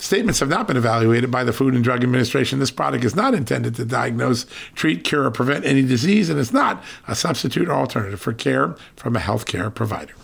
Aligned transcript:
Statements 0.00 0.40
have 0.40 0.48
not 0.48 0.66
been 0.66 0.78
evaluated 0.78 1.30
by 1.30 1.44
the 1.44 1.52
Food 1.52 1.74
and 1.74 1.84
Drug 1.84 2.02
Administration. 2.02 2.58
This 2.58 2.70
product 2.70 3.04
is 3.04 3.14
not 3.14 3.34
intended 3.34 3.74
to 3.74 3.84
diagnose, 3.84 4.46
treat, 4.74 5.04
cure, 5.04 5.24
or 5.24 5.30
prevent 5.30 5.66
any 5.66 5.82
disease, 5.82 6.30
and 6.30 6.40
is 6.40 6.54
not 6.54 6.82
a 7.06 7.14
substitute 7.14 7.68
or 7.68 7.74
alternative 7.74 8.18
for 8.18 8.32
care 8.32 8.74
from 8.96 9.14
a 9.14 9.18
healthcare 9.18 9.72
provider. 9.72 10.14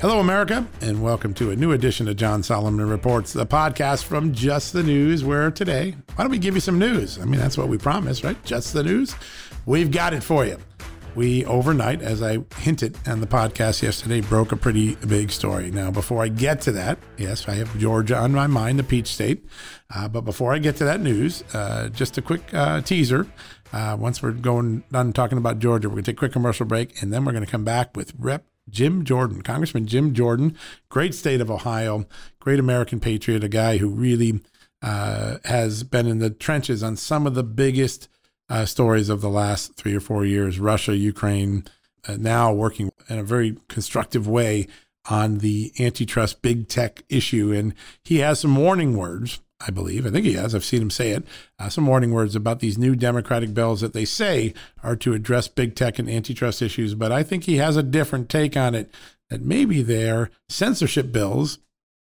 Hello, 0.00 0.18
America, 0.18 0.66
and 0.80 1.04
welcome 1.04 1.32
to 1.34 1.52
a 1.52 1.56
new 1.56 1.70
edition 1.70 2.08
of 2.08 2.16
John 2.16 2.42
Solomon 2.42 2.84
Reports, 2.88 3.32
the 3.32 3.46
podcast 3.46 4.04
from 4.04 4.32
Just 4.32 4.72
the 4.72 4.82
News, 4.82 5.22
where 5.22 5.52
today, 5.52 5.94
why 6.16 6.24
don't 6.24 6.32
we 6.32 6.38
give 6.38 6.54
you 6.56 6.60
some 6.60 6.80
news? 6.80 7.16
I 7.20 7.26
mean, 7.26 7.38
that's 7.38 7.56
what 7.56 7.68
we 7.68 7.78
promised, 7.78 8.24
right? 8.24 8.42
Just 8.44 8.72
the 8.72 8.82
news. 8.82 9.14
We've 9.66 9.92
got 9.92 10.14
it 10.14 10.24
for 10.24 10.44
you 10.44 10.58
we 11.14 11.44
overnight, 11.44 12.02
as 12.02 12.22
I 12.22 12.38
hinted 12.56 12.96
on 13.06 13.20
the 13.20 13.26
podcast 13.26 13.82
yesterday, 13.82 14.20
broke 14.20 14.52
a 14.52 14.56
pretty 14.56 14.94
big 14.96 15.30
story. 15.30 15.70
Now, 15.70 15.90
before 15.90 16.22
I 16.22 16.28
get 16.28 16.60
to 16.62 16.72
that, 16.72 16.98
yes, 17.16 17.48
I 17.48 17.54
have 17.54 17.76
Georgia 17.78 18.16
on 18.16 18.32
my 18.32 18.46
mind, 18.46 18.78
the 18.78 18.84
Peach 18.84 19.08
State. 19.08 19.44
Uh, 19.94 20.08
but 20.08 20.22
before 20.22 20.52
I 20.52 20.58
get 20.58 20.76
to 20.76 20.84
that 20.84 21.00
news, 21.00 21.42
uh, 21.54 21.88
just 21.88 22.18
a 22.18 22.22
quick 22.22 22.42
uh, 22.52 22.80
teaser. 22.82 23.26
Uh, 23.72 23.96
once 23.98 24.22
we're 24.22 24.32
going 24.32 24.82
done 24.90 25.12
talking 25.12 25.38
about 25.38 25.58
Georgia, 25.58 25.88
we're 25.88 25.94
going 25.94 26.04
to 26.04 26.12
take 26.12 26.18
a 26.18 26.20
quick 26.20 26.32
commercial 26.32 26.66
break, 26.66 27.00
and 27.02 27.12
then 27.12 27.24
we're 27.24 27.32
going 27.32 27.44
to 27.44 27.50
come 27.50 27.64
back 27.64 27.96
with 27.96 28.12
Rep. 28.18 28.46
Jim 28.68 29.04
Jordan, 29.04 29.42
Congressman 29.42 29.86
Jim 29.86 30.14
Jordan, 30.14 30.56
great 30.90 31.12
state 31.12 31.40
of 31.40 31.50
Ohio, 31.50 32.06
great 32.38 32.60
American 32.60 33.00
patriot, 33.00 33.42
a 33.42 33.48
guy 33.48 33.78
who 33.78 33.88
really 33.88 34.40
uh, 34.82 35.38
has 35.44 35.82
been 35.82 36.06
in 36.06 36.18
the 36.18 36.30
trenches 36.30 36.82
on 36.82 36.96
some 36.96 37.26
of 37.26 37.34
the 37.34 37.42
biggest 37.42 38.08
uh, 38.50 38.66
stories 38.66 39.08
of 39.08 39.20
the 39.20 39.30
last 39.30 39.76
three 39.76 39.94
or 39.94 40.00
four 40.00 40.24
years 40.24 40.58
Russia, 40.58 40.96
Ukraine, 40.96 41.64
uh, 42.06 42.16
now 42.18 42.52
working 42.52 42.90
in 43.08 43.18
a 43.18 43.22
very 43.22 43.56
constructive 43.68 44.26
way 44.28 44.66
on 45.08 45.38
the 45.38 45.72
antitrust 45.78 46.42
big 46.42 46.68
tech 46.68 47.02
issue. 47.08 47.52
And 47.52 47.74
he 48.04 48.18
has 48.18 48.40
some 48.40 48.56
warning 48.56 48.96
words, 48.96 49.40
I 49.60 49.70
believe. 49.70 50.04
I 50.04 50.10
think 50.10 50.26
he 50.26 50.34
has. 50.34 50.54
I've 50.54 50.64
seen 50.64 50.82
him 50.82 50.90
say 50.90 51.12
it. 51.12 51.24
Uh, 51.58 51.68
some 51.68 51.86
warning 51.86 52.12
words 52.12 52.34
about 52.34 52.60
these 52.60 52.76
new 52.76 52.94
Democratic 52.94 53.54
bills 53.54 53.80
that 53.80 53.92
they 53.92 54.04
say 54.04 54.52
are 54.82 54.96
to 54.96 55.14
address 55.14 55.48
big 55.48 55.74
tech 55.74 55.98
and 55.98 56.10
antitrust 56.10 56.60
issues. 56.60 56.94
But 56.94 57.12
I 57.12 57.22
think 57.22 57.44
he 57.44 57.56
has 57.56 57.76
a 57.76 57.82
different 57.82 58.28
take 58.28 58.56
on 58.56 58.74
it 58.74 58.92
that 59.30 59.42
maybe 59.42 59.82
they're 59.82 60.30
censorship 60.48 61.12
bills 61.12 61.58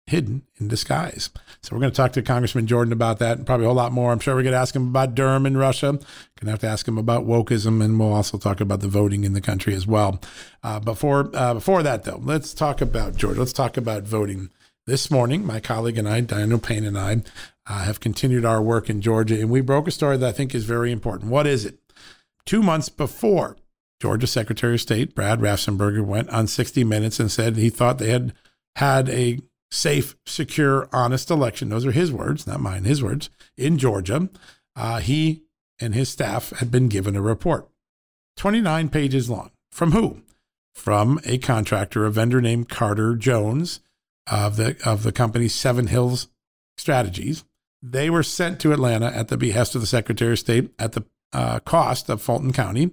hidden 0.07 0.43
in 0.59 0.67
disguise. 0.67 1.29
So 1.61 1.75
we're 1.75 1.81
going 1.81 1.91
to 1.91 1.97
talk 1.97 2.13
to 2.13 2.21
Congressman 2.21 2.67
Jordan 2.67 2.93
about 2.93 3.19
that 3.19 3.37
and 3.37 3.45
probably 3.45 3.65
a 3.65 3.69
whole 3.69 3.75
lot 3.75 3.91
more. 3.91 4.11
I'm 4.11 4.19
sure 4.19 4.35
we're 4.35 4.43
going 4.43 4.53
to 4.53 4.59
ask 4.59 4.75
him 4.75 4.87
about 4.87 5.15
Durham 5.15 5.45
in 5.45 5.57
Russia. 5.57 5.93
Going 5.93 6.01
to 6.41 6.51
have 6.51 6.59
to 6.59 6.67
ask 6.67 6.87
him 6.87 6.97
about 6.97 7.25
wokeism, 7.25 7.83
and 7.83 7.99
we'll 7.99 8.13
also 8.13 8.37
talk 8.37 8.61
about 8.61 8.81
the 8.81 8.87
voting 8.87 9.23
in 9.23 9.33
the 9.33 9.41
country 9.41 9.73
as 9.73 9.87
well. 9.87 10.21
Uh, 10.63 10.79
before 10.79 11.31
uh, 11.33 11.55
before 11.55 11.81
that, 11.83 12.03
though, 12.03 12.21
let's 12.23 12.53
talk 12.53 12.81
about 12.81 13.15
Georgia. 13.15 13.39
Let's 13.39 13.53
talk 13.53 13.77
about 13.77 14.03
voting. 14.03 14.49
This 14.87 15.09
morning, 15.09 15.43
my 15.43 15.59
colleague 15.59 15.97
and 15.97 16.07
I, 16.07 16.21
Daniel 16.21 16.59
Payne 16.59 16.85
and 16.85 16.95
I, 16.95 17.23
uh, 17.65 17.79
have 17.79 17.99
continued 17.99 18.45
our 18.45 18.61
work 18.61 18.87
in 18.87 19.01
Georgia, 19.01 19.39
and 19.39 19.49
we 19.49 19.61
broke 19.61 19.87
a 19.87 19.91
story 19.91 20.17
that 20.17 20.29
I 20.29 20.31
think 20.31 20.53
is 20.53 20.65
very 20.65 20.91
important. 20.91 21.31
What 21.31 21.47
is 21.47 21.65
it? 21.65 21.79
Two 22.45 22.61
months 22.61 22.89
before 22.89 23.57
Georgia 23.99 24.27
Secretary 24.27 24.75
of 24.75 24.81
State 24.81 25.15
Brad 25.15 25.39
Raffensperger 25.39 26.05
went 26.05 26.29
on 26.29 26.45
60 26.45 26.83
Minutes 26.83 27.19
and 27.19 27.31
said 27.31 27.55
he 27.55 27.71
thought 27.71 27.97
they 27.97 28.11
had 28.11 28.33
had 28.75 29.09
a 29.09 29.39
safe, 29.71 30.15
secure, 30.25 30.87
honest 30.91 31.29
election. 31.29 31.69
Those 31.69 31.85
are 31.85 31.91
his 31.91 32.11
words, 32.11 32.47
not 32.47 32.59
mine, 32.59 32.83
his 32.83 33.03
words, 33.03 33.29
in 33.57 33.77
Georgia. 33.77 34.29
Uh, 34.75 34.99
he 34.99 35.43
and 35.79 35.93
his 35.93 36.09
staff 36.09 36.51
had 36.51 36.71
been 36.71 36.87
given 36.87 37.15
a 37.15 37.21
report, 37.21 37.67
29 38.37 38.89
pages 38.89 39.29
long. 39.29 39.51
From 39.71 39.91
who? 39.91 40.21
From 40.73 41.19
a 41.25 41.37
contractor, 41.37 42.05
a 42.05 42.11
vendor 42.11 42.41
named 42.41 42.69
Carter 42.69 43.15
Jones 43.15 43.79
of 44.27 44.57
the, 44.57 44.77
of 44.85 45.03
the 45.03 45.11
company 45.11 45.47
Seven 45.47 45.87
Hills 45.87 46.27
Strategies. 46.77 47.43
They 47.81 48.09
were 48.09 48.23
sent 48.23 48.59
to 48.61 48.73
Atlanta 48.73 49.07
at 49.07 49.27
the 49.27 49.37
behest 49.37 49.75
of 49.75 49.81
the 49.81 49.87
Secretary 49.87 50.33
of 50.33 50.39
State 50.39 50.71
at 50.79 50.93
the 50.93 51.05
uh, 51.31 51.59
cost 51.59 52.09
of 52.09 52.21
Fulton 52.21 52.51
County 52.51 52.91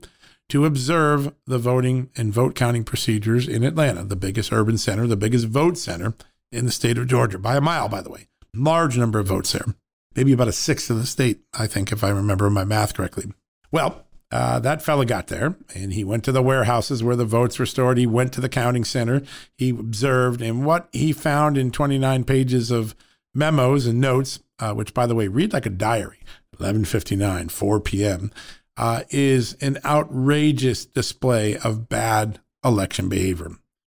to 0.48 0.66
observe 0.66 1.32
the 1.46 1.58
voting 1.58 2.10
and 2.16 2.32
vote 2.32 2.54
counting 2.54 2.84
procedures 2.84 3.48
in 3.48 3.62
Atlanta, 3.62 4.04
the 4.04 4.16
biggest 4.16 4.52
urban 4.52 4.76
center, 4.76 5.06
the 5.06 5.16
biggest 5.16 5.46
vote 5.46 5.78
center 5.78 6.14
in 6.52 6.66
the 6.66 6.72
state 6.72 6.98
of 6.98 7.06
Georgia 7.06 7.38
by 7.38 7.56
a 7.56 7.60
mile, 7.60 7.88
by 7.88 8.00
the 8.00 8.10
way. 8.10 8.28
Large 8.54 8.98
number 8.98 9.18
of 9.18 9.26
votes 9.26 9.52
there. 9.52 9.74
Maybe 10.14 10.32
about 10.32 10.48
a 10.48 10.52
sixth 10.52 10.90
of 10.90 10.98
the 10.98 11.06
state, 11.06 11.40
I 11.58 11.66
think, 11.66 11.90
if 11.90 12.04
I 12.04 12.10
remember 12.10 12.50
my 12.50 12.64
math 12.64 12.94
correctly. 12.94 13.32
Well, 13.70 14.04
uh, 14.30 14.58
that 14.60 14.82
fella 14.82 15.04
got 15.04 15.26
there 15.28 15.56
and 15.74 15.92
he 15.92 16.04
went 16.04 16.24
to 16.24 16.32
the 16.32 16.42
warehouses 16.42 17.02
where 17.02 17.16
the 17.16 17.24
votes 17.24 17.58
were 17.58 17.66
stored. 17.66 17.98
He 17.98 18.06
went 18.06 18.32
to 18.34 18.40
the 18.40 18.48
counting 18.48 18.84
center. 18.84 19.22
He 19.56 19.70
observed, 19.70 20.40
and 20.42 20.64
what 20.64 20.88
he 20.92 21.12
found 21.12 21.56
in 21.56 21.70
29 21.70 22.24
pages 22.24 22.70
of 22.70 22.94
memos 23.34 23.86
and 23.86 24.00
notes, 24.00 24.40
uh, 24.58 24.74
which, 24.74 24.94
by 24.94 25.06
the 25.06 25.14
way, 25.14 25.28
read 25.28 25.52
like 25.52 25.66
a 25.66 25.70
diary 25.70 26.18
1159, 26.58 27.48
4 27.48 27.80
p.m., 27.80 28.30
uh, 28.76 29.02
is 29.10 29.54
an 29.60 29.78
outrageous 29.84 30.86
display 30.86 31.56
of 31.58 31.88
bad 31.88 32.40
election 32.64 33.08
behavior. 33.08 33.50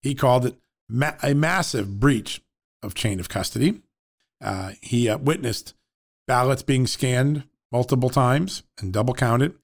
He 0.03 0.15
called 0.15 0.47
it 0.47 0.57
ma- 0.89 1.15
a 1.23 1.35
massive 1.35 2.01
breach 2.01 2.42
of 2.83 2.95
chain 2.95 3.21
of 3.21 3.29
custody. 3.29 3.81
Uh, 4.41 4.73
he 4.81 5.09
uh, 5.09 5.19
witnessed 5.19 5.75
ballots 6.27 6.63
being 6.63 6.87
scanned 6.87 7.45
multiple 7.71 8.11
times 8.11 8.63
and 8.79 8.93
double 8.93 9.15
counted. 9.15 9.55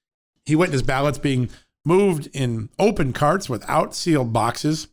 He 0.45 0.55
witnessed 0.55 0.85
ballots 0.85 1.17
being 1.17 1.49
moved 1.85 2.29
in 2.33 2.69
open 2.79 3.13
carts 3.13 3.49
without 3.49 3.95
sealed 3.95 4.33
boxes. 4.33 4.87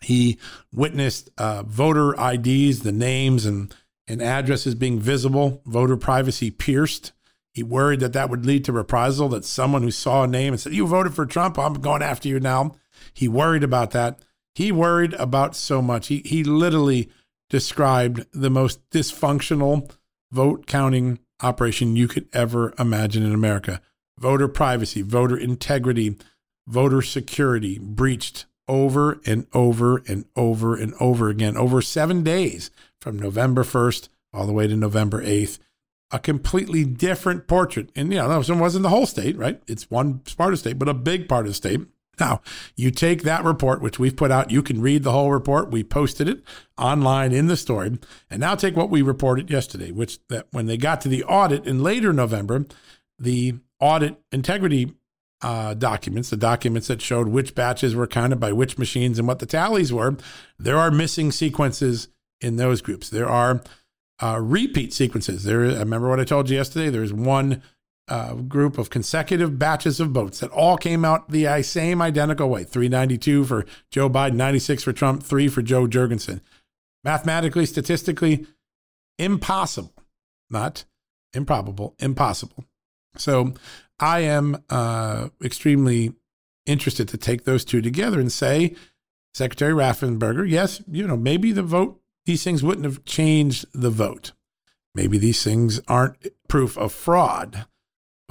He 0.00 0.38
witnessed 0.72 1.30
uh, 1.38 1.62
voter 1.62 2.14
IDs, 2.14 2.80
the 2.80 2.92
names 2.92 3.46
and, 3.46 3.74
and 4.08 4.22
addresses 4.22 4.74
being 4.74 4.98
visible, 4.98 5.62
voter 5.64 5.96
privacy 5.96 6.50
pierced. 6.50 7.12
He 7.52 7.62
worried 7.62 8.00
that 8.00 8.14
that 8.14 8.30
would 8.30 8.46
lead 8.46 8.64
to 8.64 8.72
reprisal, 8.72 9.28
that 9.30 9.44
someone 9.44 9.82
who 9.82 9.90
saw 9.90 10.24
a 10.24 10.26
name 10.26 10.54
and 10.54 10.60
said, 10.60 10.72
You 10.72 10.86
voted 10.86 11.14
for 11.14 11.26
Trump, 11.26 11.58
I'm 11.58 11.74
going 11.74 12.02
after 12.02 12.28
you 12.28 12.40
now. 12.40 12.74
He 13.12 13.28
worried 13.28 13.62
about 13.62 13.90
that. 13.90 14.18
He 14.54 14.72
worried 14.72 15.14
about 15.14 15.54
so 15.54 15.82
much. 15.82 16.08
He, 16.08 16.22
he 16.24 16.44
literally 16.44 17.10
described 17.52 18.24
the 18.32 18.48
most 18.48 18.80
dysfunctional 18.88 19.90
vote 20.32 20.66
counting 20.66 21.18
operation 21.42 21.94
you 21.94 22.08
could 22.08 22.26
ever 22.32 22.72
imagine 22.78 23.22
in 23.22 23.34
America. 23.34 23.82
Voter 24.18 24.48
privacy, 24.48 25.02
voter 25.02 25.36
integrity, 25.36 26.16
voter 26.66 27.02
security 27.02 27.78
breached 27.78 28.46
over 28.66 29.20
and 29.26 29.46
over 29.52 29.98
and 30.08 30.24
over 30.34 30.74
and 30.74 30.94
over 30.98 31.28
again 31.28 31.54
over 31.58 31.82
seven 31.82 32.22
days 32.22 32.70
from 33.02 33.18
November 33.18 33.64
1st 33.64 34.08
all 34.32 34.46
the 34.46 34.52
way 34.52 34.66
to 34.66 34.74
November 34.74 35.22
8th. 35.22 35.58
A 36.10 36.18
completely 36.18 36.86
different 36.86 37.46
portrait. 37.46 37.90
And, 37.94 38.10
you 38.12 38.18
know, 38.18 38.28
that 38.28 38.56
wasn't 38.56 38.82
the 38.82 38.88
whole 38.88 39.06
state, 39.06 39.36
right? 39.36 39.62
It's 39.66 39.90
one 39.90 40.20
part 40.38 40.54
of 40.54 40.58
the 40.58 40.70
state, 40.70 40.78
but 40.78 40.88
a 40.88 40.94
big 40.94 41.28
part 41.28 41.44
of 41.44 41.50
the 41.50 41.54
state. 41.54 41.80
Now, 42.20 42.42
you 42.76 42.90
take 42.90 43.22
that 43.22 43.44
report, 43.44 43.80
which 43.80 43.98
we've 43.98 44.16
put 44.16 44.30
out, 44.30 44.50
you 44.50 44.62
can 44.62 44.80
read 44.80 45.02
the 45.02 45.12
whole 45.12 45.30
report. 45.30 45.70
We 45.70 45.82
posted 45.82 46.28
it 46.28 46.42
online 46.76 47.32
in 47.32 47.46
the 47.46 47.56
story. 47.56 47.98
And 48.30 48.40
now 48.40 48.54
take 48.54 48.76
what 48.76 48.90
we 48.90 49.02
reported 49.02 49.50
yesterday, 49.50 49.90
which 49.90 50.18
that 50.28 50.46
when 50.50 50.66
they 50.66 50.76
got 50.76 51.00
to 51.02 51.08
the 51.08 51.24
audit 51.24 51.66
in 51.66 51.82
later 51.82 52.12
November, 52.12 52.66
the 53.18 53.54
audit 53.80 54.20
integrity 54.30 54.94
uh, 55.40 55.74
documents, 55.74 56.30
the 56.30 56.36
documents 56.36 56.86
that 56.88 57.02
showed 57.02 57.28
which 57.28 57.54
batches 57.54 57.94
were 57.94 58.06
counted 58.06 58.38
by 58.38 58.52
which 58.52 58.78
machines 58.78 59.18
and 59.18 59.26
what 59.26 59.38
the 59.38 59.46
tallies 59.46 59.92
were, 59.92 60.16
there 60.58 60.78
are 60.78 60.90
missing 60.90 61.32
sequences 61.32 62.08
in 62.40 62.56
those 62.56 62.82
groups. 62.82 63.08
There 63.08 63.28
are 63.28 63.62
uh, 64.22 64.38
repeat 64.40 64.92
sequences. 64.92 65.44
There, 65.44 65.60
remember 65.60 66.08
what 66.08 66.20
I 66.20 66.24
told 66.24 66.48
you 66.48 66.56
yesterday. 66.56 66.90
There's 66.90 67.12
one 67.12 67.62
uh, 68.12 68.34
group 68.34 68.76
of 68.76 68.90
consecutive 68.90 69.58
batches 69.58 69.98
of 69.98 70.10
votes 70.10 70.40
that 70.40 70.50
all 70.50 70.76
came 70.76 71.02
out 71.02 71.30
the 71.30 71.62
same 71.62 72.02
identical 72.02 72.50
way 72.50 72.62
392 72.62 73.44
for 73.46 73.64
Joe 73.90 74.10
Biden, 74.10 74.34
96 74.34 74.82
for 74.82 74.92
Trump, 74.92 75.22
three 75.22 75.48
for 75.48 75.62
Jo 75.62 75.86
Jorgensen. 75.86 76.42
Mathematically, 77.02 77.64
statistically, 77.64 78.46
impossible, 79.18 79.94
not 80.50 80.84
improbable, 81.32 81.94
impossible. 82.00 82.66
So 83.16 83.54
I 83.98 84.20
am 84.20 84.62
uh, 84.68 85.28
extremely 85.42 86.12
interested 86.66 87.08
to 87.08 87.16
take 87.16 87.44
those 87.44 87.64
two 87.64 87.80
together 87.80 88.20
and 88.20 88.30
say, 88.30 88.76
Secretary 89.32 89.72
Raffensperger, 89.72 90.46
yes, 90.46 90.82
you 90.86 91.06
know, 91.06 91.16
maybe 91.16 91.50
the 91.50 91.62
vote, 91.62 91.98
these 92.26 92.44
things 92.44 92.62
wouldn't 92.62 92.84
have 92.84 93.06
changed 93.06 93.64
the 93.72 93.90
vote. 93.90 94.32
Maybe 94.94 95.16
these 95.16 95.42
things 95.42 95.80
aren't 95.88 96.26
proof 96.46 96.76
of 96.76 96.92
fraud, 96.92 97.64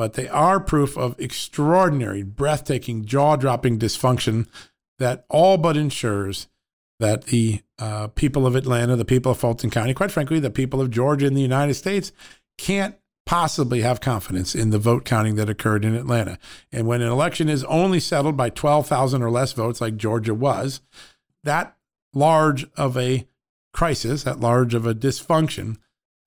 but 0.02 0.14
they 0.14 0.28
are 0.30 0.60
proof 0.60 0.98
of 0.98 1.16
extraordinary, 1.20 2.24
breathtaking, 2.24 3.06
jaw 3.06 3.36
dropping 3.36 3.78
dysfunction 3.78 4.48
that 4.98 5.26
all 5.30 5.60
but 5.60 5.78
ensures 5.78 6.48
that 7.00 7.26
the 7.26 7.62
uh, 7.78 8.08
people 8.08 8.48
of 8.48 8.56
Atlanta, 8.56 8.96
the 8.96 9.06
people 9.06 9.34
of 9.34 9.38
Fulton 9.38 9.70
County, 9.70 9.94
quite 9.94 10.10
frankly, 10.10 10.40
the 10.40 10.50
people 10.50 10.82
of 10.82 10.90
Georgia 10.90 11.28
and 11.28 11.38
the 11.38 11.42
United 11.42 11.76
States 11.76 12.12
can't 12.58 12.96
possibly 13.28 13.82
have 13.82 14.02
confidence 14.02 14.56
in 14.56 14.72
the 14.72 14.80
vote 14.80 15.06
counting 15.06 15.36
that 15.36 15.52
occurred 15.52 15.86
in 15.86 15.94
Atlanta. 15.94 16.40
And 16.72 16.88
when 16.88 17.04
an 17.04 17.12
election 17.12 17.48
is 17.48 17.64
only 17.66 18.00
settled 18.00 18.36
by 18.36 18.50
12,000 18.50 19.22
or 19.22 19.30
less 19.30 19.54
votes, 19.54 19.82
like 19.82 19.98
Georgia 19.98 20.34
was, 20.34 20.82
that 21.44 21.78
large 22.12 22.66
of 22.76 22.98
a 22.98 23.28
crisis, 23.72 24.24
that 24.24 24.40
large 24.40 24.74
of 24.74 24.88
a 24.88 24.96
dysfunction, 24.96 25.78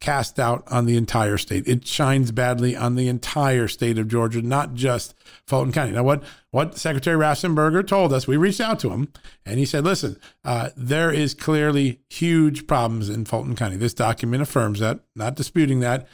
cast 0.04 0.38
out 0.38 0.62
on 0.70 0.84
the 0.84 0.98
entire 0.98 1.38
state. 1.38 1.66
It 1.66 1.86
shines 1.86 2.30
badly 2.30 2.76
on 2.76 2.94
the 2.94 3.08
entire 3.08 3.68
state 3.68 3.96
of 3.96 4.06
Georgia, 4.06 4.42
not 4.42 4.74
just 4.74 5.14
Fulton 5.46 5.72
County. 5.72 5.92
Now, 5.92 6.02
what 6.02 6.22
what 6.50 6.76
Secretary 6.76 7.16
Raffensperger 7.16 7.86
told 7.86 8.12
us, 8.12 8.28
we 8.28 8.36
reached 8.36 8.60
out 8.60 8.78
to 8.80 8.90
him, 8.90 9.08
and 9.46 9.58
he 9.58 9.64
said, 9.64 9.82
"Listen, 9.82 10.18
uh, 10.44 10.68
there 10.76 11.10
is 11.10 11.32
clearly 11.32 12.00
huge 12.10 12.66
problems 12.66 13.08
in 13.08 13.24
Fulton 13.24 13.56
County. 13.56 13.76
This 13.76 13.94
document 13.94 14.42
affirms 14.42 14.78
that. 14.80 15.00
Not 15.16 15.36
disputing 15.36 15.80
that. 15.80 16.06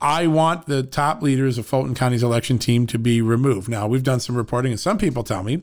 I 0.00 0.26
want 0.26 0.66
the 0.66 0.82
top 0.82 1.22
leaders 1.22 1.56
of 1.56 1.66
Fulton 1.66 1.94
County's 1.94 2.24
election 2.24 2.58
team 2.58 2.88
to 2.88 2.98
be 2.98 3.22
removed. 3.22 3.68
Now, 3.68 3.86
we've 3.86 4.02
done 4.02 4.20
some 4.20 4.36
reporting, 4.36 4.72
and 4.72 4.80
some 4.80 4.98
people 4.98 5.22
tell 5.22 5.44
me 5.44 5.62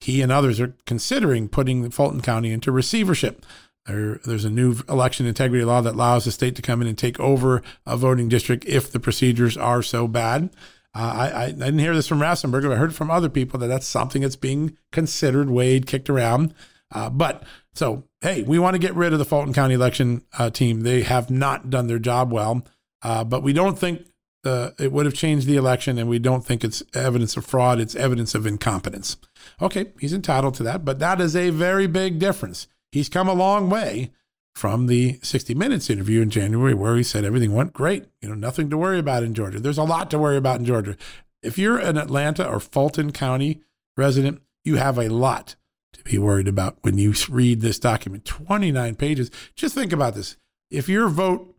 he 0.00 0.22
and 0.22 0.32
others 0.32 0.58
are 0.58 0.74
considering 0.86 1.48
putting 1.48 1.90
Fulton 1.90 2.22
County 2.22 2.50
into 2.50 2.72
receivership. 2.72 3.44
There, 3.90 4.20
there's 4.24 4.44
a 4.44 4.50
new 4.50 4.76
election 4.88 5.26
integrity 5.26 5.64
law 5.64 5.80
that 5.80 5.94
allows 5.94 6.24
the 6.24 6.32
state 6.32 6.56
to 6.56 6.62
come 6.62 6.80
in 6.80 6.88
and 6.88 6.96
take 6.96 7.18
over 7.18 7.62
a 7.86 7.96
voting 7.96 8.28
district 8.28 8.64
if 8.66 8.90
the 8.90 9.00
procedures 9.00 9.56
are 9.56 9.82
so 9.82 10.06
bad. 10.06 10.50
Uh, 10.94 11.30
I, 11.32 11.42
I, 11.44 11.46
didn't 11.52 11.78
hear 11.78 11.94
this 11.94 12.08
from 12.08 12.18
Raffensperger, 12.18 12.68
but 12.68 12.72
I 12.72 12.76
heard 12.76 12.94
from 12.94 13.10
other 13.10 13.28
people 13.28 13.60
that 13.60 13.68
that's 13.68 13.86
something 13.86 14.22
that's 14.22 14.36
being 14.36 14.76
considered, 14.90 15.48
weighed, 15.48 15.86
kicked 15.86 16.10
around. 16.10 16.52
Uh, 16.92 17.08
but 17.08 17.44
so, 17.74 18.04
hey, 18.20 18.42
we 18.42 18.58
want 18.58 18.74
to 18.74 18.80
get 18.80 18.94
rid 18.96 19.12
of 19.12 19.20
the 19.20 19.24
Fulton 19.24 19.54
County 19.54 19.74
election 19.74 20.22
uh, 20.38 20.50
team. 20.50 20.80
They 20.80 21.02
have 21.02 21.30
not 21.30 21.70
done 21.70 21.86
their 21.86 22.00
job 22.00 22.32
well. 22.32 22.66
Uh, 23.02 23.24
but 23.24 23.42
we 23.42 23.52
don't 23.52 23.78
think 23.78 24.06
uh, 24.44 24.70
it 24.78 24.92
would 24.92 25.06
have 25.06 25.14
changed 25.14 25.46
the 25.46 25.56
election, 25.56 25.98
and 25.98 26.08
we 26.08 26.18
don't 26.18 26.44
think 26.44 26.64
it's 26.64 26.82
evidence 26.94 27.36
of 27.36 27.46
fraud. 27.46 27.78
It's 27.78 27.94
evidence 27.94 28.34
of 28.34 28.46
incompetence. 28.46 29.16
Okay, 29.60 29.92
he's 30.00 30.12
entitled 30.12 30.54
to 30.54 30.62
that, 30.64 30.84
but 30.84 30.98
that 30.98 31.20
is 31.20 31.36
a 31.36 31.50
very 31.50 31.86
big 31.86 32.18
difference. 32.18 32.66
He's 32.92 33.08
come 33.08 33.28
a 33.28 33.34
long 33.34 33.70
way 33.70 34.10
from 34.54 34.86
the 34.86 35.18
60 35.22 35.54
Minutes 35.54 35.90
interview 35.90 36.20
in 36.20 36.30
January, 36.30 36.74
where 36.74 36.96
he 36.96 37.02
said 37.02 37.24
everything 37.24 37.54
went 37.54 37.72
great. 37.72 38.06
You 38.20 38.28
know, 38.28 38.34
nothing 38.34 38.68
to 38.70 38.78
worry 38.78 38.98
about 38.98 39.22
in 39.22 39.34
Georgia. 39.34 39.60
There's 39.60 39.78
a 39.78 39.84
lot 39.84 40.10
to 40.10 40.18
worry 40.18 40.36
about 40.36 40.58
in 40.58 40.66
Georgia. 40.66 40.96
If 41.42 41.56
you're 41.56 41.78
an 41.78 41.96
Atlanta 41.96 42.46
or 42.46 42.60
Fulton 42.60 43.12
County 43.12 43.60
resident, 43.96 44.42
you 44.64 44.76
have 44.76 44.98
a 44.98 45.08
lot 45.08 45.56
to 45.92 46.02
be 46.02 46.18
worried 46.18 46.48
about 46.48 46.78
when 46.82 46.98
you 46.98 47.14
read 47.28 47.60
this 47.60 47.78
document 47.78 48.24
29 48.24 48.94
pages. 48.96 49.30
Just 49.54 49.74
think 49.74 49.92
about 49.92 50.14
this. 50.14 50.36
If 50.70 50.88
your 50.88 51.08
vote 51.08 51.54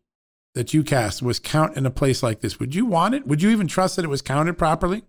that 0.54 0.74
you 0.74 0.84
cast 0.84 1.22
was 1.22 1.40
count 1.40 1.78
in 1.78 1.86
a 1.86 1.92
place 1.92 2.22
like 2.22 2.42
this, 2.42 2.60
would 2.60 2.76
you 2.76 2.86
want 2.86 3.16
it? 3.16 3.26
Would 3.26 3.42
you 3.42 3.50
even 3.50 3.68
trust 3.68 3.96
that 3.96 4.06
it 4.06 4.10
was 4.10 4.22
counted 4.22 4.58
properly? 4.58 5.04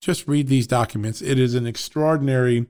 Just 0.00 0.26
read 0.26 0.48
these 0.48 0.66
documents. 0.66 1.20
It 1.20 1.38
is 1.38 1.54
an 1.54 1.66
extraordinary, 1.66 2.66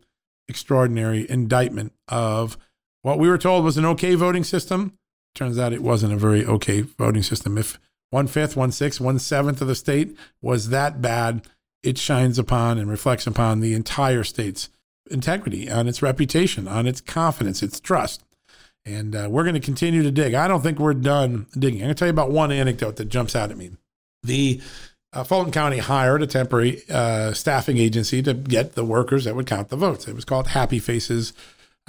extraordinary 0.49 1.29
indictment 1.31 1.93
of 2.09 2.59
what 3.03 3.19
we 3.19 3.29
were 3.29 3.39
told 3.39 3.65
was 3.65 3.77
an 3.77 3.87
okay 3.87 4.15
voting 4.15 4.45
system. 4.45 4.95
Turns 5.35 5.59
out 5.59 5.73
it 5.73 5.83
wasn't 5.83 6.13
a 6.13 6.17
very 6.17 6.45
okay 6.45 6.83
voting 6.83 7.23
system. 7.23 7.57
If 7.57 7.79
one 8.11 8.27
fifth, 8.27 8.57
one 8.57 8.73
sixth, 8.73 9.01
one 9.01 9.19
seventh 9.19 9.61
of 9.61 9.69
the 9.69 9.75
state 9.75 10.17
was 10.43 10.71
that 10.71 11.01
bad, 11.01 11.47
it 11.83 11.97
shines 11.97 12.39
upon 12.39 12.79
and 12.79 12.91
reflects 12.91 13.27
upon 13.27 13.61
the 13.61 13.75
entire 13.75 14.25
state's 14.25 14.69
integrity, 15.11 15.71
on 15.71 15.89
its 15.89 16.03
reputation, 16.03 16.69
on 16.69 16.87
its 16.87 17.01
confidence, 17.01 17.63
its 17.63 17.81
trust. 17.81 18.23
And 18.85 19.15
uh, 19.15 19.29
we're 19.31 19.45
going 19.45 19.55
to 19.55 19.61
continue 19.61 20.03
to 20.03 20.11
dig. 20.11 20.35
I 20.35 20.49
don't 20.49 20.63
think 20.63 20.79
we're 20.79 20.95
done 20.95 21.47
digging. 21.53 21.81
I'm 21.81 21.87
going 21.87 21.95
to 21.95 21.99
tell 21.99 22.09
you 22.09 22.13
about 22.13 22.31
one 22.31 22.51
anecdote 22.51 22.97
that 22.97 23.09
jumps 23.09 23.37
out 23.37 23.51
at 23.51 23.57
me. 23.57 23.73
The 24.23 24.61
uh, 25.13 25.25
Fulton 25.25 25.53
County 25.53 25.79
hired 25.79 26.23
a 26.23 26.27
temporary 26.27 26.83
uh, 26.89 27.33
staffing 27.33 27.79
agency 27.79 28.23
to 28.23 28.35
get 28.35 28.75
the 28.75 28.85
workers 28.85 29.25
that 29.25 29.37
would 29.37 29.47
count 29.47 29.69
the 29.69 29.77
votes. 29.77 30.09
It 30.09 30.15
was 30.15 30.25
called 30.25 30.49
Happy 30.49 30.79
Faces. 30.79 31.33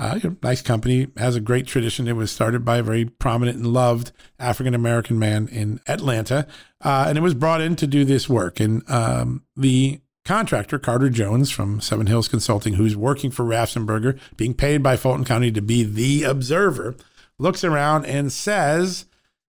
Uh, 0.01 0.19
nice 0.41 0.63
company, 0.63 1.09
has 1.15 1.35
a 1.35 1.39
great 1.39 1.67
tradition. 1.67 2.07
It 2.07 2.15
was 2.15 2.31
started 2.31 2.65
by 2.65 2.77
a 2.77 2.83
very 2.83 3.05
prominent 3.05 3.57
and 3.57 3.67
loved 3.67 4.11
African 4.39 4.73
American 4.73 5.19
man 5.19 5.47
in 5.47 5.79
Atlanta, 5.87 6.47
uh, 6.83 7.05
and 7.07 7.19
it 7.19 7.21
was 7.21 7.35
brought 7.35 7.61
in 7.61 7.75
to 7.75 7.85
do 7.85 8.03
this 8.03 8.27
work. 8.27 8.59
And 8.59 8.81
um, 8.89 9.43
the 9.55 10.01
contractor, 10.25 10.79
Carter 10.79 11.11
Jones 11.11 11.51
from 11.51 11.81
Seven 11.81 12.07
Hills 12.07 12.27
Consulting, 12.27 12.73
who's 12.73 12.97
working 12.97 13.29
for 13.29 13.45
Raffensperger, 13.45 14.19
being 14.37 14.55
paid 14.55 14.81
by 14.81 14.97
Fulton 14.97 15.23
County 15.23 15.51
to 15.51 15.61
be 15.61 15.83
the 15.83 16.23
observer, 16.23 16.95
looks 17.37 17.63
around 17.63 18.07
and 18.07 18.31
says, 18.31 19.05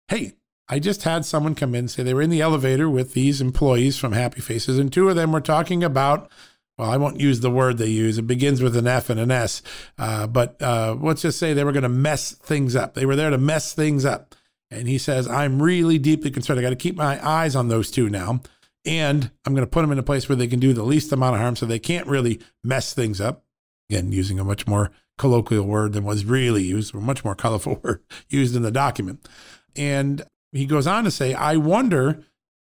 Hey, 0.07 0.35
I 0.69 0.79
just 0.79 1.03
had 1.03 1.25
someone 1.25 1.57
come 1.57 1.75
in 1.75 1.89
say 1.89 2.05
they 2.05 2.15
were 2.15 2.23
in 2.23 2.31
the 2.31 2.41
elevator 2.41 2.89
with 2.89 3.15
these 3.15 3.41
employees 3.41 3.99
from 3.99 4.13
Happy 4.13 4.41
Faces, 4.41 4.79
and 4.79 4.93
two 4.93 5.09
of 5.09 5.17
them 5.17 5.33
were 5.33 5.41
talking 5.41 5.83
about. 5.83 6.31
Well, 6.79 6.91
I 6.91 6.97
won't 6.99 7.21
use 7.21 7.41
the 7.41 7.51
word 7.51 7.79
they 7.79 7.87
use. 7.87 8.19
It 8.19 8.27
begins 8.27 8.61
with 8.61 8.77
an 8.77 8.87
F 8.87 9.09
and 9.09 9.19
an 9.19 9.31
S. 9.31 9.63
Uh, 9.99 10.27
but 10.27 10.61
uh, 10.61 10.97
let's 11.01 11.23
just 11.23 11.39
say 11.39 11.53
they 11.53 11.65
were 11.65 11.73
going 11.73 11.83
to 11.83 11.89
mess 11.89 12.33
things 12.33 12.77
up. 12.77 12.95
They 12.95 13.07
were 13.07 13.17
there 13.17 13.31
to 13.31 13.39
mess 13.39 13.73
things 13.73 14.05
up. 14.05 14.35
And 14.71 14.89
he 14.89 14.99
says, 14.99 15.29
I'm 15.29 15.63
really 15.63 15.99
deeply 15.99 16.31
concerned. 16.31 16.59
I 16.59 16.63
got 16.63 16.71
to 16.71 16.77
keep 16.77 16.97
my 16.97 17.25
eyes 17.27 17.57
on 17.57 17.69
those 17.69 17.91
two 17.91 18.11
now 18.11 18.41
and 18.87 19.33
I'm 19.45 19.53
going 19.53 19.67
to 19.67 19.71
put 19.71 19.83
them 19.83 19.91
in 19.91 19.99
a 19.99 20.05
place 20.05 20.29
where 20.29 20.37
they 20.37 20.47
can 20.47 20.61
do 20.61 20.73
the 20.73 20.85
least 20.85 21.13
amount 21.13 21.35
of 21.35 21.41
harm 21.41 21.57
so 21.57 21.67
they 21.67 21.81
can't 21.81 22.07
really 22.07 22.41
mess 22.63 22.95
things 22.95 23.21
up. 23.21 23.43
Again, 23.91 24.13
using 24.13 24.39
a 24.39 24.45
much 24.45 24.67
more 24.67 24.93
colloquial 25.19 25.67
word 25.67 25.93
than 25.93 26.05
was 26.05 26.25
really 26.25 26.63
used, 26.63 26.95
or 26.95 27.01
much 27.01 27.25
more 27.25 27.35
colorful 27.35 27.81
word 27.83 28.03
used 28.29 28.55
in 28.55 28.63
the 28.63 28.71
document. 28.71 29.27
And 29.75 30.25
he 30.53 30.67
goes 30.67 30.87
on 30.87 31.05
to 31.05 31.11
say, 31.11 31.35
I 31.35 31.57
wonder 31.57 32.23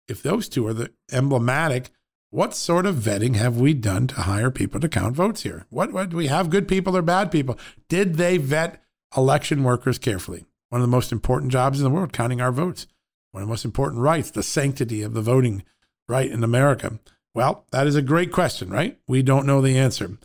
if 0.08 0.22
those 0.22 0.50
two 0.50 0.68
are 0.68 0.74
the 0.74 0.92
emblematic. 1.12 1.92
What 2.32 2.54
sort 2.54 2.86
of 2.86 2.96
vetting 2.96 3.36
have 3.36 3.58
we 3.58 3.74
done 3.74 4.06
to 4.08 4.22
hire 4.22 4.52
people 4.52 4.80
to 4.80 4.88
count 4.88 5.16
votes 5.16 5.42
here? 5.42 5.66
What, 5.70 5.92
what 5.92 6.12
do 6.12 6.18
we 6.18 6.28
have 6.28 6.52
good 6.52 6.68
people 6.68 6.96
or 6.96 7.02
bad 7.02 7.32
people? 7.32 7.58
Did 7.88 8.16
they 8.16 8.38
vet 8.38 8.84
election 9.18 9.64
workers 9.64 9.98
carefully? 9.98 10.46
One 10.70 10.80
of 10.80 10.88
the 10.88 10.92
most 10.92 11.12
important 11.12 11.52
jobs 11.52 11.80
in 11.80 11.84
the 11.84 11.90
world, 11.90 12.14
counting 12.14 12.40
our 12.40 12.52
votes. 12.52 12.86
One 13.32 13.42
of 13.42 13.48
the 13.48 13.52
most 13.52 13.66
important 13.66 14.02
rights, 14.02 14.30
the 14.30 14.44
sanctity 14.44 15.02
of 15.02 15.16
the 15.16 15.22
voting 15.22 15.64
right, 16.08 16.30
in 16.30 16.44
America? 16.44 17.00
Well, 17.34 17.66
that 17.72 17.88
is 17.88 17.96
a 17.96 18.02
great 18.02 18.32
question, 18.32 18.70
right? 18.70 19.00
We 19.08 19.22
don't 19.22 19.46
know 19.46 19.62
the 19.62 19.78
answer. 19.78 20.18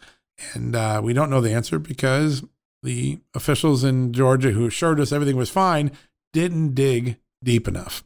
And 0.52 0.75
uh, 0.75 1.00
we 1.02 1.12
don't 1.12 1.30
know 1.30 1.40
the 1.40 1.52
answer 1.52 1.78
because 1.78 2.42
the 2.82 3.20
officials 3.34 3.84
in 3.84 4.12
Georgia 4.12 4.50
who 4.50 4.66
assured 4.66 5.00
us 5.00 5.12
everything 5.12 5.37
was 5.37 5.50
fine 5.50 5.90
didn't 6.32 6.75
dig 6.75 7.16
deep 7.42 7.68
enough. 7.68 8.04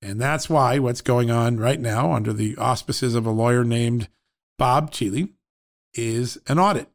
And 0.00 0.20
that's 0.20 0.48
why 0.48 0.78
what's 0.78 1.00
going 1.00 1.30
on 1.30 1.58
right 1.58 1.80
now, 1.80 2.12
under 2.12 2.32
the 2.32 2.56
auspices 2.56 3.14
of 3.14 3.26
a 3.26 3.30
lawyer 3.30 3.64
named 3.64 4.08
Bob 4.58 4.90
Cheeley, 4.90 5.30
is 5.94 6.38
an 6.46 6.58
audit 6.58 6.88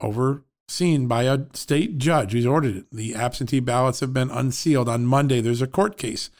overseen 0.00 1.08
by 1.08 1.24
a 1.24 1.46
state 1.54 1.98
judge 1.98 2.32
who's 2.32 2.46
ordered 2.46 2.76
it. 2.76 2.86
The 2.92 3.14
absentee 3.14 3.60
ballots 3.60 4.00
have 4.00 4.12
been 4.12 4.30
unsealed. 4.30 4.88
On 4.88 5.06
Monday, 5.06 5.40
there's 5.40 5.62
a 5.62 5.66
court 5.66 5.96
case, 5.96 6.30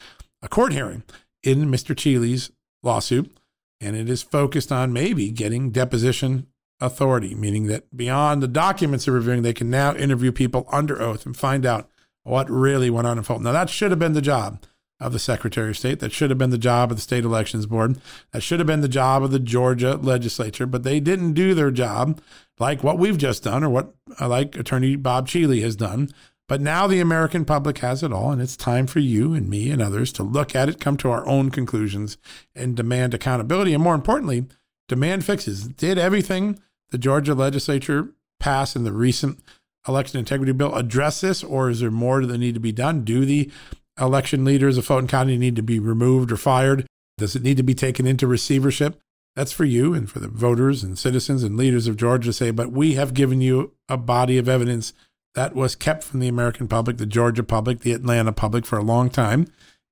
a 0.41 0.47
court 0.47 0.71
hearing 0.71 1.03
in 1.43 1.65
Mr. 1.65 1.95
Cheeley's 1.95 2.51
lawsuit, 2.83 3.35
and 3.81 3.95
it 3.95 4.09
is 4.09 4.23
focused 4.23 4.71
on 4.71 4.93
maybe 4.93 5.29
getting 5.31 5.71
deposition 5.71 6.47
authority, 6.79 7.35
meaning 7.35 7.67
that 7.67 7.95
beyond 7.95 8.41
the 8.41 8.47
documents 8.47 9.05
they're 9.05 9.13
reviewing, 9.13 9.41
they 9.41 9.53
can 9.53 9.69
now 9.69 9.95
interview 9.95 10.31
people 10.31 10.67
under 10.71 11.01
oath 11.01 11.25
and 11.25 11.35
find 11.35 11.65
out 11.65 11.89
what 12.23 12.49
really 12.49 12.89
went 12.89 13.07
on 13.07 13.17
in 13.17 13.23
Fulton. 13.23 13.45
Now, 13.45 13.51
that 13.53 13.69
should 13.69 13.91
have 13.91 13.99
been 13.99 14.13
the 14.13 14.21
job 14.21 14.63
of 14.99 15.13
the 15.13 15.19
Secretary 15.19 15.69
of 15.69 15.77
State. 15.77 15.99
That 15.99 16.11
should 16.11 16.29
have 16.31 16.39
been 16.39 16.49
the 16.49 16.57
job 16.57 16.91
of 16.91 16.97
the 16.97 17.01
State 17.01 17.23
Elections 17.23 17.65
Board. 17.65 17.99
That 18.31 18.41
should 18.41 18.59
have 18.59 18.67
been 18.67 18.81
the 18.81 18.87
job 18.87 19.23
of 19.23 19.31
the 19.31 19.39
Georgia 19.39 19.95
legislature, 19.95 20.65
but 20.65 20.83
they 20.83 20.99
didn't 20.99 21.33
do 21.33 21.53
their 21.53 21.71
job 21.71 22.19
like 22.59 22.83
what 22.83 22.97
we've 22.97 23.17
just 23.17 23.43
done 23.43 23.63
or 23.63 23.69
what 23.69 23.93
uh, 24.19 24.27
like 24.27 24.55
Attorney 24.55 24.95
Bob 24.95 25.27
Cheeley 25.27 25.61
has 25.61 25.75
done 25.75 26.09
But 26.47 26.61
now 26.61 26.87
the 26.87 27.01
American 27.01 27.43
public 27.43 27.79
has 27.79 28.03
it 28.03 28.13
all, 28.13 28.31
and 28.31 28.41
it's 28.41 28.55
time 28.55 28.87
for 28.87 28.99
you 28.99 29.33
and 29.33 29.49
me 29.49 29.69
and 29.69 29.81
others 29.81 30.13
to 30.13 30.23
look 30.23 30.55
at 30.55 30.69
it, 30.69 30.79
come 30.79 30.95
to 30.97 31.09
our 31.11 31.27
own 31.27 31.51
conclusions, 31.51 32.17
and 32.55 32.75
demand 32.75 33.13
accountability. 33.13 33.73
And 33.73 33.83
more 33.83 33.95
importantly, 33.95 34.45
demand 34.87 35.25
fixes. 35.25 35.67
Did 35.67 35.97
everything 35.97 36.59
the 36.89 36.97
Georgia 36.97 37.35
legislature 37.35 38.13
pass 38.39 38.75
in 38.77 38.85
the 38.85 38.93
recent 38.93 39.39
election 39.87 40.19
integrity 40.19 40.53
bill 40.53 40.73
address 40.73 41.19
this, 41.19 41.43
or 41.43 41.69
is 41.69 41.81
there 41.81 41.91
more 41.91 42.25
that 42.25 42.37
need 42.37 42.53
to 42.53 42.61
be 42.61 42.71
done? 42.71 43.03
Do 43.03 43.25
the 43.25 43.51
election 43.99 44.45
leaders 44.45 44.77
of 44.77 44.85
Fulton 44.85 45.07
County 45.07 45.37
need 45.37 45.55
to 45.55 45.63
be 45.63 45.79
removed 45.79 46.31
or 46.31 46.37
fired? 46.37 46.85
Does 47.17 47.35
it 47.35 47.43
need 47.43 47.57
to 47.57 47.63
be 47.63 47.73
taken 47.73 48.05
into 48.05 48.27
receivership? 48.27 48.99
That's 49.35 49.51
for 49.51 49.65
you 49.65 49.93
and 49.93 50.09
for 50.09 50.19
the 50.19 50.27
voters 50.27 50.83
and 50.83 50.97
citizens 50.97 51.43
and 51.43 51.57
leaders 51.57 51.87
of 51.87 51.97
Georgia 51.97 52.29
to 52.29 52.33
say, 52.33 52.51
but 52.51 52.71
we 52.71 52.95
have 52.95 53.13
given 53.13 53.39
you 53.39 53.73
a 53.87 53.97
body 53.97 54.37
of 54.37 54.49
evidence 54.49 54.93
that 55.35 55.55
was 55.55 55.75
kept 55.75 56.03
from 56.03 56.19
the 56.19 56.27
American 56.27 56.67
public, 56.67 56.97
the 56.97 57.05
Georgia 57.05 57.43
public, 57.43 57.81
the 57.81 57.93
Atlanta 57.93 58.31
public 58.31 58.65
for 58.65 58.79
a 58.79 58.83
long 58.83 59.09
time. 59.09 59.45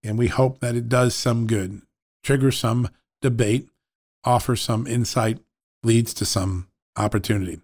And 0.04 0.18
we 0.18 0.28
hope 0.28 0.60
that 0.60 0.76
it 0.76 0.90
does 0.90 1.14
some 1.14 1.46
good, 1.46 1.82
trigger 2.24 2.52
some 2.52 2.90
debate, 3.22 3.70
offer 4.24 4.56
some 4.56 4.88
insight, 4.88 5.40
leads 5.84 6.14
to 6.16 6.26
some 6.26 6.68
opportunity. 6.98 7.60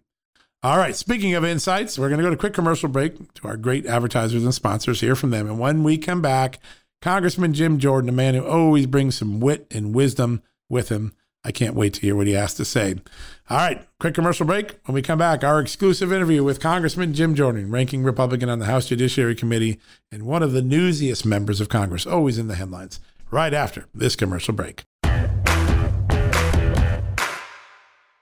All 0.63 0.77
right. 0.77 0.96
Speaking 0.96 1.34
of 1.34 1.44
insights, 1.44 1.98
we're 1.98 2.10
going 2.10 2.20
to 2.20 2.24
go 2.24 2.30
to 2.30 2.36
a 2.36 2.39
quick 2.39 2.53
commercial 2.53 2.88
break 2.88 3.34
to 3.36 3.48
our 3.48 3.58
great 3.58 3.88
advertisers 3.88 4.44
and 4.44 4.53
sponsors, 4.53 5.01
hear 5.01 5.15
from 5.15 5.32
them. 5.32 5.48
And 5.48 5.60
when 5.60 5.84
we 5.84 5.98
come 5.98 6.22
back, 6.22 6.60
Congressman 7.01 7.53
Jim 7.53 7.80
Jordan, 7.80 8.10
a 8.10 8.13
man 8.13 8.36
who 8.36 8.46
always 8.46 8.86
brings 8.86 9.15
some 9.18 9.39
wit 9.39 9.65
and 9.72 9.96
wisdom 9.96 10.44
with 10.70 10.89
him. 10.89 11.13
I 11.44 11.51
can't 11.51 11.74
wait 11.74 11.96
to 11.96 12.01
hear 12.01 12.15
what 12.15 12.27
he 12.27 12.34
has 12.34 12.53
to 12.53 12.65
say. 12.65 12.94
All 13.50 13.58
right, 13.58 13.88
quick 14.00 14.13
commercial 14.13 14.46
break. 14.46 14.77
When 14.86 14.94
we 14.94 15.01
come 15.01 15.18
back, 15.18 15.44
our 15.44 15.60
exclusive 15.60 16.13
interview 16.13 16.44
with 16.44 16.60
Congressman 16.60 17.15
Jim 17.15 17.34
Jordan, 17.34 17.72
ranking 17.72 18.03
Republican 18.03 18.48
on 18.48 18.60
the 18.60 18.65
House 18.65 18.86
Judiciary 18.86 19.34
Committee 19.34 19.80
and 20.12 20.27
one 20.27 20.44
of 20.44 20.51
the 20.51 20.62
newsiest 20.62 21.25
members 21.25 21.60
of 21.60 21.70
Congress, 21.70 22.06
always 22.06 22.38
in 22.38 22.48
the 22.48 22.56
headlines, 22.56 23.00
right 23.32 23.56
after 23.56 23.88
this 23.96 24.15
commercial 24.15 24.53
break. 24.53 24.84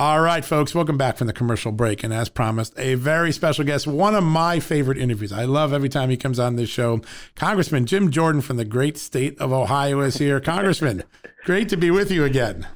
All 0.00 0.22
right, 0.22 0.42
folks, 0.42 0.74
welcome 0.74 0.96
back 0.96 1.18
from 1.18 1.26
the 1.26 1.32
commercial 1.34 1.72
break. 1.72 2.02
And 2.02 2.10
as 2.10 2.30
promised, 2.30 2.72
a 2.78 2.94
very 2.94 3.32
special 3.32 3.66
guest, 3.66 3.86
one 3.86 4.14
of 4.14 4.24
my 4.24 4.58
favorite 4.58 4.96
interviews. 4.96 5.30
I 5.30 5.44
love 5.44 5.74
every 5.74 5.90
time 5.90 6.08
he 6.08 6.16
comes 6.16 6.38
on 6.38 6.56
this 6.56 6.70
show. 6.70 7.02
Congressman 7.36 7.84
Jim 7.84 8.10
Jordan 8.10 8.40
from 8.40 8.56
the 8.56 8.64
great 8.64 8.96
state 8.96 9.38
of 9.38 9.52
Ohio 9.52 10.00
is 10.00 10.16
here. 10.16 10.40
Congressman, 10.40 11.02
great 11.44 11.68
to 11.68 11.76
be 11.76 11.90
with 11.90 12.10
you 12.10 12.24
again. 12.24 12.66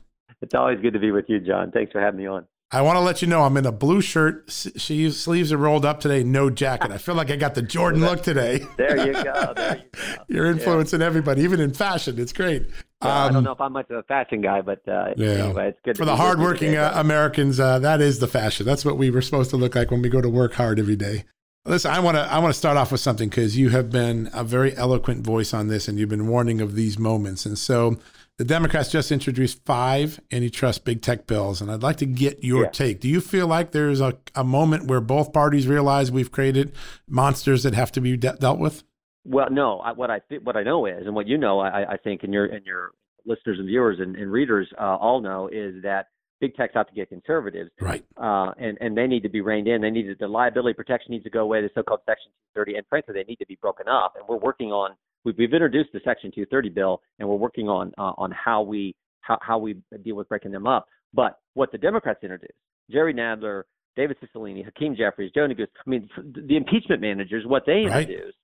It's 0.43 0.54
always 0.54 0.78
good 0.83 0.93
to 0.93 0.99
be 0.99 1.12
with 1.12 1.25
you, 1.28 1.40
John. 1.40 1.71
Thanks 1.71 1.93
for 1.93 2.00
having 2.02 2.21
me 2.21 2.26
on. 2.26 2.45
I 2.71 2.83
want 2.83 2.97
to 2.97 3.00
let 3.00 3.23
you 3.23 3.28
know 3.28 3.45
I'm 3.45 3.57
in 3.57 3.64
a 3.64 3.73
blue 3.73 4.02
shirt. 4.02 4.50
Sleeves 4.50 5.19
sleeves 5.19 5.50
are 5.50 5.57
rolled 5.57 5.87
up 5.87 6.00
today. 6.00 6.25
No 6.25 6.50
jacket. 6.50 6.90
I 6.90 6.99
feel 6.99 7.14
like 7.14 7.31
I 7.31 7.37
got 7.37 7.54
the 7.54 7.62
Jordan 7.62 8.02
look 8.02 8.23
today. 8.23 8.66
there 8.76 8.99
you 8.99 9.14
go. 9.14 9.54
There 9.57 9.76
you 9.76 9.85
go. 10.16 10.25
You're 10.28 10.47
influencing 10.50 11.00
yeah. 11.00 11.07
everybody, 11.07 11.40
even 11.40 11.61
in 11.61 11.73
fashion. 11.73 12.19
It's 12.19 12.35
great. 12.35 12.66
I 13.09 13.29
don't 13.29 13.37
um, 13.39 13.45
know 13.45 13.53
if 13.53 13.61
I'm 13.61 13.73
much 13.73 13.91
of 13.91 13.97
a 13.97 14.03
fashion 14.05 14.41
guy, 14.41 14.61
but 14.61 14.87
uh, 14.89 15.15
yeah. 15.17 15.29
anyway, 15.29 15.69
it's 15.69 15.79
good 15.85 15.97
for 15.97 16.05
the 16.05 16.17
hardworking 16.17 16.77
uh, 16.77 16.93
Americans. 16.95 17.61
Uh, 17.61 17.79
that 17.79 18.01
is 18.01 18.19
the 18.19 18.29
fashion. 18.29 18.67
That's 18.67 18.85
what 18.85 18.97
we 18.97 19.11
were 19.11 19.23
supposed 19.23 19.51
to 19.51 19.57
look 19.57 19.75
like 19.75 19.91
when 19.91 20.03
we 20.03 20.09
go 20.09 20.21
to 20.21 20.29
work 20.29 20.55
hard 20.55 20.79
every 20.79 20.97
day. 20.97 21.25
Listen, 21.67 21.93
I 21.93 22.01
want 22.01 22.17
to 22.17 22.21
I 22.21 22.39
want 22.41 22.53
to 22.53 22.59
start 22.59 22.77
off 22.77 22.93
with 22.93 23.01
something 23.01 23.31
because 23.31 23.57
you 23.57 23.71
have 23.71 23.91
been 23.91 24.29
a 24.35 24.45
very 24.45 24.77
eloquent 24.77 25.25
voice 25.25 25.55
on 25.55 25.69
this, 25.69 25.89
and 25.89 25.99
you've 25.99 26.11
been 26.11 26.29
warning 26.29 26.61
of 26.61 26.75
these 26.75 26.99
moments. 26.99 27.47
And 27.47 27.59
so, 27.59 27.97
the 28.37 28.45
Democrats 28.45 28.91
just 28.91 29.11
introduced 29.11 29.65
five 29.65 30.21
antitrust 30.31 30.85
big 30.85 31.01
tech 31.01 31.27
bills, 31.27 31.63
and 31.63 31.71
I'd 31.71 31.83
like 31.83 31.97
to 31.99 32.07
get 32.07 32.45
your 32.45 32.65
yeah. 32.65 32.71
take. 32.71 33.01
Do 33.01 33.09
you 33.09 33.23
feel 33.23 33.47
like 33.47 33.71
there's 33.71 34.03
a, 34.03 34.19
a 34.35 34.45
moment 34.45 34.89
where 34.89 35.01
both 35.01 35.33
parties 35.33 35.67
realize 35.67 36.13
we've 36.13 36.33
created 36.33 36.73
monsters 37.09 37.63
that 37.63 37.75
have 37.75 37.93
to 37.93 38.01
be 38.03 38.17
de- 38.17 38.37
dealt 38.37 38.59
with? 38.59 38.85
Well, 39.25 39.50
no. 39.50 39.78
I, 39.81 39.93
what 39.93 40.11
I 40.11 40.21
th- 40.28 40.43
what 40.43 40.57
I 40.57 40.62
know 40.62 40.87
is, 40.87 41.07
and 41.07 41.14
what 41.14 41.26
you 41.26 41.38
know, 41.38 41.61
I, 41.61 41.93
I 41.93 41.97
think, 41.97 42.23
and 42.23 42.33
your 42.33 42.47
and 42.47 42.64
your 42.64 42.93
listeners 43.26 43.59
and 43.59 43.66
viewers 43.66 43.99
and, 44.00 44.16
and 44.16 44.31
readers 44.31 44.69
uh, 44.78 44.97
all 44.97 45.21
know, 45.21 45.49
is 45.49 45.83
that 45.83 46.09
big 46.40 46.54
tech's 46.57 46.76
out 46.76 46.88
to 46.88 46.95
get 46.95 47.09
conservatives, 47.09 47.71
right? 47.81 48.04
Uh, 48.16 48.52
and 48.59 48.76
and 48.81 48.97
they 48.97 49.07
need 49.07 49.23
to 49.23 49.28
be 49.28 49.40
reined 49.40 49.69
in. 49.69 49.81
They 49.81 49.90
need 49.90 50.04
to, 50.04 50.14
the 50.19 50.28
liability 50.28 50.75
protection 50.75 51.12
needs 51.12 51.25
to 51.25 51.31
go 51.31 51.40
away. 51.40 51.62
The 51.62 51.71
so-called 51.75 52.00
Section 52.07 52.31
230, 52.54 52.78
and 52.78 52.87
frankly, 52.88 53.14
they 53.14 53.25
need 53.25 53.37
to 53.37 53.47
be 53.47 53.59
broken 53.61 53.88
up. 53.88 54.14
And 54.16 54.25
we're 54.28 54.38
working 54.38 54.71
on 54.71 54.90
we've, 55.25 55.37
we've 55.38 55.52
introduced 55.52 55.90
the 55.93 56.00
Section 56.04 56.31
230 56.31 56.69
bill, 56.71 57.00
and 57.19 57.28
we're 57.28 57.37
working 57.37 57.69
on 57.69 57.93
uh, 57.99 58.12
on 58.19 58.31
how 58.33 58.62
we 58.62 58.95
how, 59.21 59.38
how 59.40 59.59
we 59.59 59.76
deal 60.04 60.16
with 60.16 60.28
breaking 60.28 60.52
them 60.52 60.66
up. 60.66 60.87
But 61.12 61.38
what 61.54 61.73
the 61.73 61.78
Democrats 61.78 62.21
introduced, 62.23 62.52
Jerry 62.90 63.14
Nadler, 63.14 63.62
David 63.97 64.16
Cicilline, 64.21 64.64
Hakeem 64.64 64.97
Jeffries, 64.97 65.31
Joe 65.35 65.47
Neguse, 65.47 65.69
I 65.87 65.90
mean, 65.90 66.09
the 66.16 66.57
impeachment 66.57 67.00
managers, 67.00 67.45
what 67.47 67.62
they 67.66 67.83
introduced, 67.85 68.19
right. 68.19 68.35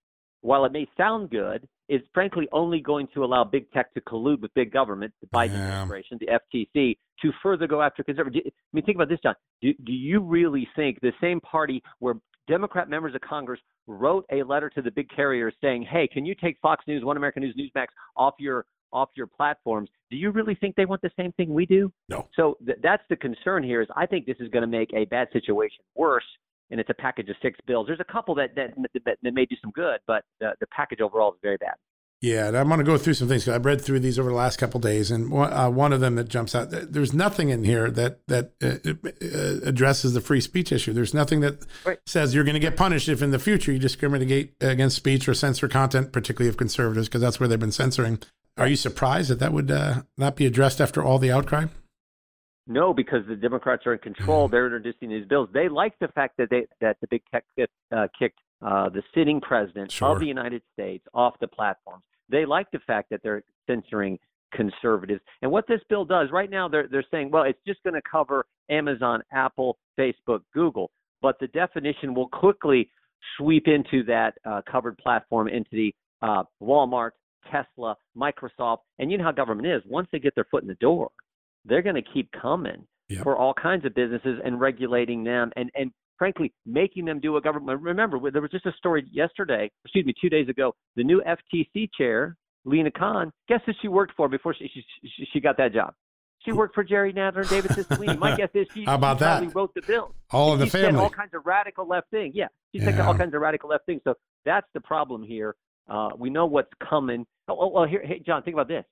While 0.43 0.65
it 0.65 0.73
may 0.73 0.89
sound 0.97 1.31
good, 1.31 1.67
is 1.89 2.01
frankly 2.15 2.49
only 2.53 2.81
going 2.81 3.09
to 3.13 3.25
allow 3.25 3.43
big 3.45 3.71
tech 3.73 3.93
to 3.95 4.01
collude 4.03 4.41
with 4.41 4.55
big 4.55 4.73
government, 4.73 5.13
the 5.21 5.27
Biden 5.27 5.53
yeah. 5.53 5.83
administration, 5.83 6.19
the 6.21 6.67
FTC, 6.77 6.97
to 7.21 7.33
further 7.43 7.67
go 7.67 7.83
after 7.83 8.05
conservatives. 8.05 8.47
I 8.47 8.51
mean, 8.73 8.85
think 8.85 8.97
about 8.97 9.09
this, 9.09 9.19
John. 9.23 9.35
Do, 9.61 9.73
do 9.85 9.93
you 9.93 10.21
really 10.21 10.69
think 10.77 11.01
the 11.01 11.13
same 11.21 11.41
party 11.41 11.83
where 11.99 12.15
Democrat 12.49 12.89
members 12.89 13.15
of 13.15 13.21
Congress 13.21 13.61
wrote 13.87 14.25
a 14.33 14.43
letter 14.43 14.71
to 14.71 14.83
the 14.83 14.91
big 14.91 15.09
carriers 15.15 15.55
saying, 15.61 15.83
"Hey, 15.83 16.07
can 16.07 16.25
you 16.25 16.35
take 16.35 16.59
Fox 16.61 16.85
News, 16.87 17.05
One 17.05 17.17
American 17.17 17.43
News, 17.43 17.57
Newsmax 17.57 17.87
off 18.17 18.35
your 18.39 18.67
off 18.93 19.11
your 19.15 19.27
platforms?" 19.27 19.91
Do 20.11 20.17
you 20.17 20.31
really 20.31 20.55
think 20.55 20.77
they 20.77 20.87
want 20.87 21.03
the 21.03 21.11
same 21.17 21.33
thing 21.33 21.53
we 21.53 21.67
do? 21.67 21.93
No. 22.09 22.29
So 22.35 22.57
th- 22.65 22.79
that's 22.83 23.03
the 23.09 23.17
concern 23.17 23.63
here. 23.63 23.83
Is 23.83 23.89
I 23.97 24.07
think 24.07 24.27
this 24.27 24.37
is 24.41 24.49
going 24.49 24.63
to 24.63 24.69
make 24.69 24.93
a 24.95 25.05
bad 25.07 25.29
situation 25.33 25.79
worse, 25.95 26.25
and 26.71 26.81
it's 26.81 26.91
a 26.91 26.95
package 26.95 27.29
of 27.29 27.37
six 27.43 27.59
bills. 27.67 27.87
There's 27.87 28.01
a 28.01 28.13
couple 28.13 28.35
that 28.37 28.55
that 28.57 28.75
that, 29.05 29.19
that 29.23 29.35
may 29.35 29.47
do 29.47 29.57
some 29.61 29.71
good, 29.73 30.01
but 30.07 30.25
the, 30.41 30.55
the 30.61 30.67
package 30.67 31.01
overall 31.01 31.33
is 31.33 31.39
very 31.43 31.57
bad. 31.57 31.75
Yeah, 32.23 32.49
and 32.49 32.57
I'm 32.57 32.69
going 32.69 32.81
to 32.81 32.85
go 32.85 32.99
through 32.99 33.15
some 33.15 33.29
things 33.29 33.45
because 33.45 33.55
I've 33.55 33.65
read 33.65 33.81
through 33.81 34.01
these 34.01 34.19
over 34.19 34.29
the 34.29 34.37
last 34.37 34.59
couple 34.59 34.79
days, 34.79 35.11
and 35.11 35.31
one, 35.31 35.51
uh, 35.51 35.71
one 35.71 35.91
of 35.91 36.01
them 36.01 36.17
that 36.17 36.29
jumps 36.29 36.55
out. 36.55 36.69
There's 36.71 37.15
nothing 37.15 37.49
in 37.49 37.65
here 37.65 37.91
that 37.91 38.27
that 38.29 38.53
uh, 38.63 38.91
uh, 39.25 39.67
addresses 39.67 40.13
the 40.13 40.21
free 40.21 40.43
speech 40.43 40.71
issue. 40.71 40.93
There's 40.93 41.15
nothing 41.15 41.41
that 41.41 41.67
right. 41.87 41.99
says 42.05 42.35
you're 42.35 42.45
going 42.45 42.55
to 42.55 42.61
get 42.61 42.77
punished 42.77 43.09
if 43.09 43.23
in 43.23 43.31
the 43.31 43.39
future 43.39 43.73
you 43.73 43.79
discriminate 43.79 44.53
against 44.61 44.97
speech 44.97 45.29
or 45.29 45.35
censor 45.35 45.67
content, 45.67 46.13
particularly 46.13 46.51
of 46.51 46.59
conservatives, 46.59 47.09
because 47.09 47.23
that's 47.23 47.41
where 47.41 47.49
they've 47.49 47.59
been 47.59 47.73
censoring. 47.73 48.19
Are 48.59 48.69
you 48.69 48.77
surprised 48.77 49.31
that 49.31 49.39
that 49.39 49.55
would 49.55 49.71
uh, 49.71 50.03
not 50.19 50.37
be 50.37 50.45
addressed 50.45 50.83
after 50.83 51.03
all 51.03 51.19
the 51.19 51.33
outcry? 51.33 51.67
No, 52.71 52.95
because 52.95 53.27
the 53.27 53.35
Democrats 53.35 53.85
are 53.85 53.95
in 53.95 53.99
control. 53.99 54.47
Mm. 54.47 54.53
They're 54.53 54.67
introducing 54.67 55.09
these 55.09 55.27
bills. 55.27 55.49
They 55.53 55.69
like 55.69 55.99
the 55.99 56.07
fact 56.07 56.37
that 56.39 56.51
they 56.51 56.67
that 56.81 56.99
the 57.01 57.09
big 57.09 57.23
tech 57.33 57.45
uh, 57.59 58.07
kicked 58.17 58.39
uh, 58.63 58.89
the 58.89 59.03
sitting 59.13 59.41
president 59.41 59.91
sure. 59.91 60.11
of 60.11 60.21
the 60.21 60.27
United 60.27 60.63
States 60.73 61.05
off 61.13 61.35
the 61.41 61.49
platforms. 61.49 62.05
They 62.29 62.47
like 62.47 62.71
the 62.71 62.79
fact 62.87 63.11
that 63.11 63.23
they're 63.25 63.43
censoring 63.67 64.21
conservatives. 64.55 65.21
And 65.43 65.51
what 65.51 65.67
this 65.67 65.81
bill 65.89 66.05
does 66.05 66.29
right 66.31 66.49
now, 66.49 66.69
they're 66.69 66.87
they're 66.87 67.05
saying, 67.11 67.33
well, 67.33 67.43
it's 67.43 67.59
just 67.67 67.83
going 67.83 67.95
to 67.95 68.03
cover 68.09 68.47
Amazon, 68.71 69.21
Apple, 69.33 69.77
Facebook, 69.99 70.43
Google, 70.55 70.93
but 71.21 71.41
the 71.41 71.49
definition 71.49 72.15
will 72.15 72.29
quickly 72.29 72.89
sweep 73.37 73.67
into 73.67 74.05
that 74.05 74.35
uh, 74.45 74.61
covered 74.71 74.97
platform 74.99 75.49
entity, 75.49 75.93
uh, 76.23 76.45
Walmart, 76.63 77.11
Tesla, 77.51 77.97
Microsoft, 78.17 78.79
and 79.01 79.11
you 79.11 79.19
know 79.19 79.25
how 79.25 79.33
government 79.33 79.67
is. 79.67 79.83
Once 79.89 80.07
they 80.13 80.21
get 80.21 80.37
their 80.37 80.47
foot 80.53 80.63
in 80.63 80.69
the 80.69 80.75
door, 80.75 81.11
they're 81.65 81.83
going 81.83 81.97
to 81.97 82.03
keep 82.15 82.31
coming 82.33 82.87
yep. 83.09 83.23
for 83.23 83.37
all 83.37 83.55
kinds 83.55 83.85
of 83.85 83.95
businesses 83.95 84.41
and 84.45 84.61
regulating 84.61 85.25
them 85.25 85.51
and 85.57 85.71
and 85.75 85.91
frankly 86.19 86.53
making 86.67 87.07
them 87.07 87.19
do 87.19 87.37
a 87.37 87.41
government. 87.41 87.81
Remember, 87.81 88.31
there 88.31 88.43
was 88.43 88.51
just 88.51 88.67
a 88.67 88.73
story 88.77 89.07
yesterday, 89.11 89.71
excuse 89.85 90.05
me, 90.05 90.15
two 90.21 90.29
days 90.29 90.49
ago. 90.49 90.75
The 90.97 91.03
new 91.03 91.23
FTC 91.23 91.89
chair, 91.97 92.37
Lina 92.65 92.91
Khan, 92.91 93.33
guess 93.49 93.61
who 93.65 93.73
she 93.81 93.89
worked 93.89 94.13
for 94.17 94.29
before 94.29 94.55
she 94.55 94.71
she, 94.75 95.27
she 95.33 95.41
got 95.41 95.57
that 95.57 95.73
job? 95.73 95.95
She 96.45 96.53
worked 96.53 96.75
for 96.75 96.83
Jerry 96.83 97.13
Nadler 97.13 97.41
and 97.41 97.49
David 97.49 97.71
Cicilline. 97.73 98.19
My 98.19 98.35
guess 98.37 98.49
is 98.55 98.67
she, 98.73 98.85
How 98.85 98.95
about 98.95 99.19
she 99.19 99.25
that? 99.25 99.55
wrote 99.55 99.75
the 99.75 99.83
bill. 99.83 100.15
All 100.31 100.55
of 100.55 100.59
the 100.59 100.67
family. 100.67 100.99
all 100.99 101.11
kinds 101.11 101.35
of 101.35 101.45
radical 101.45 101.87
left 101.87 102.11
things. 102.11 102.35
Yeah, 102.35 102.47
she 102.75 102.81
yeah. 102.81 103.07
all 103.07 103.15
kinds 103.15 103.35
of 103.35 103.41
radical 103.41 103.69
left 103.69 103.85
things. 103.87 104.01
So 104.05 104.15
that's 104.45 104.67
the 104.73 104.81
problem 104.81 105.23
here. 105.23 105.55
Uh, 105.89 106.11
we 106.17 106.31
know 106.31 106.47
what's 106.47 106.71
coming. 106.89 107.27
Oh, 107.49 107.57
oh, 107.61 107.69
well, 107.69 107.85
here, 107.87 108.03
hey, 108.05 108.23
John, 108.25 108.43
think 108.43 108.55
about 108.55 108.69
this. 108.69 108.85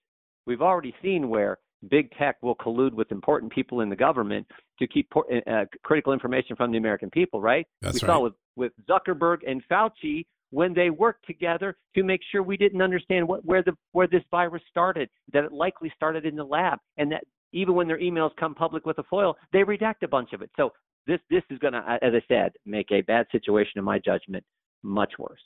We've 0.47 0.61
already 0.61 0.95
seen 1.03 1.29
where 1.29 1.59
big 1.88 2.11
tech 2.12 2.37
will 2.42 2.56
collude 2.56 2.92
with 2.92 3.11
important 3.12 3.52
people 3.52 3.80
in 3.80 3.88
the 3.88 3.97
government 3.97 4.47
to 4.78 4.87
keep 4.87 5.08
uh, 5.16 5.20
uh 5.50 5.64
critical 5.85 6.12
information 6.12 6.56
from 6.56 6.73
the 6.73 6.78
American 6.78 7.11
people, 7.11 7.40
right? 7.40 7.66
That's 7.82 8.02
we 8.02 8.06
right. 8.06 8.14
saw 8.14 8.20
with, 8.20 8.32
with 8.56 8.73
Zuckerberg 8.88 9.38
and 9.47 9.62
Fauci 9.70 10.26
when 10.50 10.73
they 10.73 10.90
worked 10.90 11.26
together 11.26 11.76
to 11.94 12.02
make 12.02 12.20
sure 12.30 12.42
we 12.42 12.56
didn't 12.56 12.82
understand 12.82 13.28
what, 13.28 13.44
where 13.44 13.62
the 13.62 13.73
where 13.92 14.06
this 14.06 14.23
virus 14.30 14.62
started, 14.70 15.08
that 15.32 15.44
it 15.44 15.52
likely 15.52 15.92
started 15.94 16.25
in 16.25 16.37
the 16.37 16.44
lab, 16.44 16.78
and 16.97 17.12
that 17.12 17.25
even 17.52 17.75
when 17.75 17.87
their 17.87 17.99
emails 17.99 18.30
come 18.38 18.54
public 18.54 18.87
with 18.87 18.99
a 18.99 19.04
FOIA, 19.04 19.35
they 19.52 19.61
redact 19.61 20.02
a 20.02 20.08
bunch 20.08 20.32
of 20.32 20.42
it. 20.42 20.50
So 20.56 20.73
this 21.06 21.20
this 21.30 21.42
is 21.50 21.58
going 21.58 21.75
to, 21.75 21.99
as 22.02 22.12
I 22.14 22.23
said, 22.28 22.52
make 22.66 22.90
a 22.92 23.02
bad 23.02 23.26
situation, 23.32 23.73
in 23.76 23.85
my 23.85 23.99
judgment, 23.99 24.44
much 24.82 25.12
worse. 25.18 25.40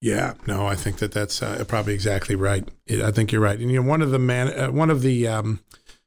Yeah, 0.00 0.34
no, 0.46 0.66
I 0.66 0.76
think 0.76 0.98
that 0.98 1.12
that's 1.12 1.42
uh, 1.42 1.62
probably 1.68 1.92
exactly 1.92 2.34
right. 2.34 2.66
I 2.90 3.10
think 3.10 3.32
you're 3.32 3.40
right. 3.40 3.58
And 3.58 3.70
you 3.70 3.82
know, 3.82 3.88
one 3.88 4.00
of 4.00 4.10
the 4.10 4.18
man, 4.18 4.48
uh, 4.48 4.70
one 4.70 4.88
of 4.88 5.02
the 5.02 5.28
um, 5.28 5.60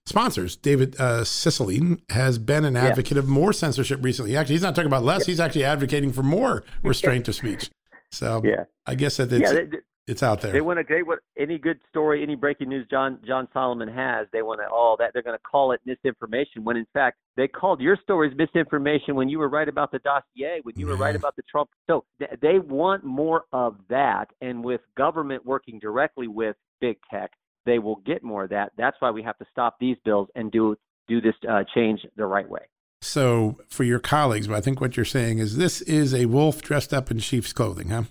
sponsors, 0.07 0.55
David 0.55 0.95
uh, 1.00 1.21
Cicilline, 1.21 2.01
has 2.09 2.39
been 2.39 2.65
an 2.65 2.75
advocate 2.75 3.17
yeah. 3.17 3.19
of 3.19 3.27
more 3.27 3.53
censorship 3.53 4.00
recently. 4.01 4.35
Actually, 4.35 4.55
he's 4.55 4.63
not 4.63 4.75
talking 4.75 4.88
about 4.88 5.03
less; 5.03 5.21
yeah. 5.21 5.31
he's 5.31 5.39
actually 5.39 5.65
advocating 5.65 6.12
for 6.12 6.23
more 6.23 6.63
restraint 6.83 7.27
of 7.27 7.35
speech. 7.35 7.69
So, 8.12 8.41
yeah, 8.43 8.63
I 8.88 8.95
guess 8.95 9.17
that 9.17 9.31
it's, 9.31 9.51
yeah, 9.51 9.79
it's 10.05 10.22
out 10.22 10.41
there. 10.41 10.51
They 10.51 10.60
want 10.60 10.79
to. 10.79 10.86
They 10.88 11.01
want 11.01 11.22
any 11.38 11.57
good 11.57 11.79
story, 11.89 12.24
any 12.24 12.36
breaking 12.36 12.69
news 12.69 12.86
John 12.89 13.19
John 13.25 13.48
Solomon 13.53 13.88
has. 13.88 14.27
They 14.33 14.41
want 14.41 14.60
to. 14.60 14.67
Oh, 14.69 14.98
that 15.00 15.12
they're 15.13 15.24
going 15.24 15.38
to 15.38 15.43
call 15.43 15.72
it 15.72 15.79
misinformation. 15.86 16.65
When 16.65 16.75
in 16.75 16.86
fact 16.93 17.17
they 17.38 17.48
called 17.48 17.79
your 17.79 17.98
stories 18.03 18.33
misinformation 18.38 19.15
when 19.15 19.29
you 19.29 19.39
were 19.39 19.48
right 19.48 19.69
about 19.69 19.91
the 19.91 20.00
dossier, 20.00 20.60
when 20.63 20.75
you 20.77 20.88
yeah. 20.88 20.93
were 20.93 20.98
right 20.98 21.15
about 21.15 21.38
the 21.38 21.43
Trump. 21.50 21.69
So 21.88 22.03
th- 22.19 22.31
they 22.41 22.60
want 22.60 23.05
more 23.05 23.45
of 23.53 23.77
that. 23.89 24.25
And 24.41 24.63
with 24.63 24.81
government 24.98 25.45
working 25.45 25.79
directly 25.79 26.27
with 26.27 26.57
big 26.81 26.98
tech, 27.10 27.31
they 27.65 27.79
will 27.79 27.98
get 28.05 28.24
more 28.24 28.43
of 28.43 28.50
that. 28.50 28.74
That's 28.77 28.98
why 29.00 29.10
we 29.12 29.24
have 29.24 29.38
to 29.38 29.45
stop 29.51 29.77
these 29.79 29.98
bills 30.03 30.27
and 30.36 30.51
do 30.51 30.75
do 31.07 31.22
this 31.22 31.36
uh, 31.50 31.63
change 31.74 32.01
the 32.17 32.25
right 32.25 32.50
way. 32.50 32.62
So 33.01 33.57
for 33.69 33.86
your 33.86 34.00
colleagues, 34.00 34.50
I 34.50 34.60
think 34.60 34.81
what 34.81 34.98
you're 34.98 35.05
saying 35.05 35.39
is 35.39 35.55
this 35.55 35.81
is 35.81 36.13
a 36.13 36.25
wolf 36.25 36.62
dressed 36.62 36.93
up 36.93 37.10
in 37.10 37.19
sheep's 37.19 37.53
clothing, 37.53 37.89
huh? 37.89 38.03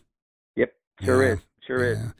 Yep, 0.56 0.72
sure 1.02 1.22
yeah. 1.22 1.32
is. 1.34 1.38
Sure 1.66 1.92
yeah. 1.92 1.92
is. 1.92 2.12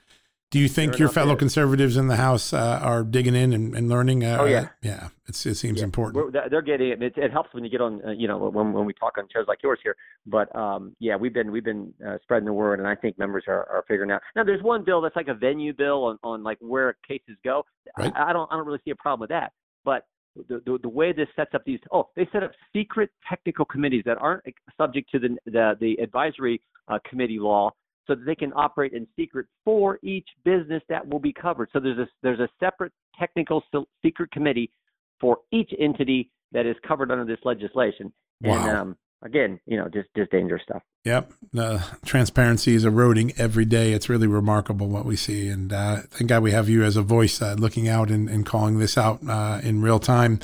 Do 0.53 0.59
you 0.59 0.67
think 0.67 0.93
sure 0.93 0.99
your 0.99 1.09
fellow 1.09 1.35
conservatives 1.35 1.97
in 1.97 2.05
the 2.09 2.15
House 2.15 2.53
uh, 2.53 2.79
are 2.79 3.03
digging 3.03 3.33
in 3.33 3.53
and, 3.53 3.75
and 3.75 3.89
learning? 3.89 4.23
Uh, 4.23 4.37
oh 4.41 4.45
yeah, 4.45 4.67
yeah. 4.83 5.07
it 5.27 5.33
seems 5.33 5.63
yeah. 5.63 5.83
important. 5.83 6.31
We're, 6.31 6.47
they're 6.47 6.61
getting 6.61 6.89
it. 6.89 7.01
it. 7.01 7.13
It 7.17 7.31
helps 7.31 7.51
when 7.55 7.63
you 7.63 7.71
get 7.71 7.81
on, 7.81 8.05
uh, 8.05 8.11
you 8.11 8.27
know, 8.27 8.37
when 8.37 8.71
when 8.71 8.85
we 8.85 8.93
talk 8.93 9.17
on 9.17 9.27
chairs 9.33 9.45
like 9.47 9.63
yours 9.63 9.79
here. 9.81 9.95
But 10.27 10.55
um, 10.55 10.95
yeah, 10.99 11.15
we've 11.15 11.33
been 11.33 11.51
we've 11.51 11.63
been 11.63 11.91
uh, 12.07 12.19
spreading 12.21 12.45
the 12.45 12.53
word, 12.53 12.77
and 12.77 12.87
I 12.87 12.93
think 12.93 13.17
members 13.17 13.45
are, 13.47 13.67
are 13.67 13.83
figuring 13.87 14.11
out. 14.11 14.21
Now, 14.35 14.43
there's 14.43 14.61
one 14.61 14.83
bill 14.83 15.01
that's 15.01 15.15
like 15.15 15.27
a 15.27 15.33
venue 15.33 15.73
bill 15.73 16.03
on, 16.03 16.19
on 16.23 16.43
like 16.43 16.59
where 16.61 16.97
cases 17.07 17.35
go. 17.43 17.65
Right. 17.97 18.13
I, 18.15 18.29
I 18.29 18.33
don't 18.33 18.47
I 18.51 18.55
don't 18.55 18.67
really 18.67 18.81
see 18.85 18.91
a 18.91 18.95
problem 18.95 19.21
with 19.21 19.31
that. 19.31 19.53
But 19.83 20.05
the, 20.35 20.61
the, 20.67 20.77
the 20.83 20.89
way 20.89 21.13
this 21.13 21.29
sets 21.35 21.55
up 21.55 21.63
these 21.65 21.79
oh 21.91 22.09
they 22.15 22.27
set 22.31 22.43
up 22.43 22.51
secret 22.73 23.09
technical 23.27 23.65
committees 23.65 24.03
that 24.05 24.19
aren't 24.19 24.43
subject 24.77 25.09
to 25.11 25.19
the 25.19 25.35
the, 25.45 25.73
the 25.79 25.93
advisory 25.99 26.61
uh, 26.89 26.99
committee 27.09 27.39
law 27.39 27.71
so 28.07 28.15
that 28.15 28.25
they 28.25 28.35
can 28.35 28.51
operate 28.55 28.93
in 28.93 29.07
secret 29.15 29.45
for 29.63 29.99
each 30.03 30.27
business 30.43 30.81
that 30.89 31.07
will 31.07 31.19
be 31.19 31.33
covered. 31.33 31.69
So 31.73 31.79
there's 31.79 31.97
a 31.97 32.07
there's 32.21 32.39
a 32.39 32.49
separate 32.59 32.91
technical 33.19 33.63
secret 34.03 34.31
committee 34.31 34.71
for 35.19 35.37
each 35.51 35.71
entity 35.79 36.29
that 36.51 36.65
is 36.65 36.75
covered 36.87 37.11
under 37.11 37.25
this 37.25 37.39
legislation. 37.43 38.11
Wow. 38.41 38.53
And 38.53 38.77
um, 38.77 38.97
again, 39.23 39.59
you 39.65 39.77
know, 39.77 39.87
just 39.89 40.09
just 40.15 40.31
dangerous 40.31 40.61
stuff. 40.63 40.81
Yep, 41.05 41.33
uh, 41.57 41.79
transparency 42.05 42.75
is 42.75 42.85
eroding 42.85 43.33
every 43.37 43.65
day. 43.65 43.93
It's 43.93 44.09
really 44.09 44.27
remarkable 44.27 44.87
what 44.87 45.05
we 45.05 45.15
see, 45.15 45.47
and 45.47 45.73
uh, 45.73 45.97
thank 46.09 46.29
God 46.29 46.43
we 46.43 46.51
have 46.51 46.69
you 46.69 46.83
as 46.83 46.95
a 46.95 47.01
voice 47.01 47.41
uh, 47.41 47.55
looking 47.57 47.87
out 47.87 48.09
and, 48.09 48.29
and 48.29 48.45
calling 48.45 48.79
this 48.79 48.97
out 48.97 49.19
uh, 49.27 49.59
in 49.63 49.81
real 49.81 49.99
time. 49.99 50.39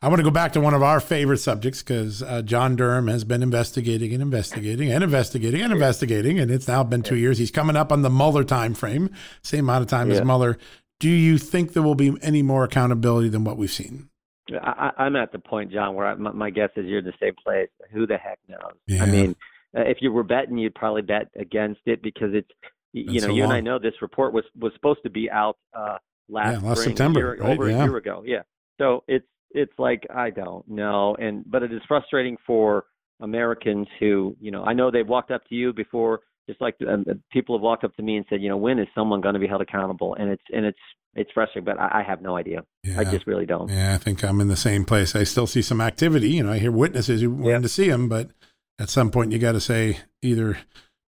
I 0.00 0.06
want 0.06 0.20
to 0.20 0.22
go 0.22 0.30
back 0.30 0.52
to 0.52 0.60
one 0.60 0.74
of 0.74 0.82
our 0.82 1.00
favorite 1.00 1.38
subjects 1.38 1.82
because 1.82 2.22
uh, 2.22 2.42
John 2.42 2.76
Durham 2.76 3.08
has 3.08 3.24
been 3.24 3.42
investigating 3.42 4.12
and 4.12 4.22
investigating 4.22 4.92
and 4.92 5.02
investigating 5.02 5.60
and 5.60 5.72
investigating, 5.72 6.38
and 6.38 6.52
it's 6.52 6.68
now 6.68 6.84
been 6.84 7.02
two 7.02 7.16
years. 7.16 7.38
He's 7.38 7.50
coming 7.50 7.74
up 7.74 7.90
on 7.90 8.02
the 8.02 8.10
Mueller 8.10 8.44
time 8.44 8.74
frame, 8.74 9.10
same 9.42 9.64
amount 9.64 9.82
of 9.82 9.88
time 9.88 10.08
yeah. 10.08 10.16
as 10.16 10.24
Mueller. 10.24 10.56
Do 11.00 11.10
you 11.10 11.36
think 11.36 11.72
there 11.72 11.82
will 11.82 11.96
be 11.96 12.16
any 12.22 12.42
more 12.42 12.62
accountability 12.62 13.28
than 13.28 13.42
what 13.42 13.56
we've 13.56 13.70
seen? 13.70 14.08
I, 14.52 14.92
am 14.98 15.16
at 15.16 15.32
the 15.32 15.40
point, 15.40 15.72
John, 15.72 15.94
where 15.94 16.06
I, 16.06 16.14
my, 16.14 16.32
my, 16.32 16.50
guess 16.50 16.70
is 16.76 16.86
you're 16.86 17.00
in 17.00 17.04
the 17.04 17.12
same 17.20 17.34
place. 17.44 17.68
Who 17.92 18.06
the 18.06 18.16
heck 18.16 18.38
knows? 18.48 18.72
Yeah. 18.86 19.02
I 19.02 19.06
mean, 19.06 19.36
uh, 19.76 19.82
if 19.82 19.98
you 20.00 20.12
were 20.12 20.22
betting, 20.22 20.56
you'd 20.58 20.74
probably 20.74 21.02
bet 21.02 21.28
against 21.38 21.80
it 21.86 22.02
because 22.02 22.30
it's 22.32 22.48
you 22.92 23.04
That's 23.04 23.22
know 23.22 23.28
so 23.28 23.34
you 23.34 23.42
long. 23.42 23.52
and 23.52 23.56
I 23.56 23.60
know 23.60 23.78
this 23.78 24.00
report 24.00 24.32
was 24.32 24.44
was 24.56 24.72
supposed 24.74 25.00
to 25.02 25.10
be 25.10 25.30
out 25.30 25.58
uh, 25.76 25.98
last, 26.28 26.62
yeah, 26.62 26.68
last 26.68 26.80
spring, 26.80 26.96
September, 26.96 27.20
year, 27.20 27.36
right? 27.36 27.50
over 27.50 27.68
yeah. 27.68 27.82
a 27.82 27.84
year 27.84 27.96
ago. 27.96 28.22
Yeah, 28.24 28.42
so 28.78 29.04
it's 29.06 29.26
it's 29.50 29.72
like 29.78 30.06
I 30.14 30.30
don't 30.30 30.66
know, 30.68 31.16
and 31.18 31.44
but 31.48 31.62
it 31.62 31.72
is 31.72 31.80
frustrating 31.88 32.36
for 32.46 32.84
Americans 33.20 33.86
who 33.98 34.36
you 34.40 34.50
know 34.50 34.64
I 34.64 34.72
know 34.72 34.90
they've 34.90 35.06
walked 35.06 35.30
up 35.30 35.46
to 35.48 35.54
you 35.54 35.72
before, 35.72 36.20
just 36.48 36.60
like 36.60 36.76
um, 36.88 37.04
people 37.32 37.56
have 37.56 37.62
walked 37.62 37.84
up 37.84 37.94
to 37.96 38.02
me 38.02 38.16
and 38.16 38.26
said, 38.28 38.42
you 38.42 38.48
know, 38.48 38.56
when 38.56 38.78
is 38.78 38.88
someone 38.94 39.20
going 39.20 39.34
to 39.34 39.40
be 39.40 39.46
held 39.46 39.62
accountable? 39.62 40.14
And 40.14 40.30
it's 40.30 40.42
and 40.52 40.64
it's 40.64 40.78
it's 41.14 41.30
frustrating, 41.32 41.64
but 41.64 41.80
I, 41.80 42.00
I 42.00 42.02
have 42.02 42.22
no 42.22 42.36
idea. 42.36 42.62
Yeah. 42.84 43.00
I 43.00 43.04
just 43.04 43.26
really 43.26 43.46
don't. 43.46 43.68
Yeah, 43.70 43.94
I 43.94 43.98
think 43.98 44.22
I'm 44.22 44.40
in 44.40 44.48
the 44.48 44.56
same 44.56 44.84
place. 44.84 45.16
I 45.16 45.24
still 45.24 45.46
see 45.46 45.62
some 45.62 45.80
activity. 45.80 46.30
You 46.30 46.44
know, 46.44 46.52
I 46.52 46.58
hear 46.58 46.72
witnesses 46.72 47.20
who 47.20 47.30
want 47.30 47.62
to 47.62 47.68
see 47.68 47.88
them, 47.88 48.08
but 48.08 48.30
at 48.78 48.90
some 48.90 49.10
point 49.10 49.32
you 49.32 49.38
got 49.38 49.52
to 49.52 49.60
say 49.60 49.98
either 50.22 50.58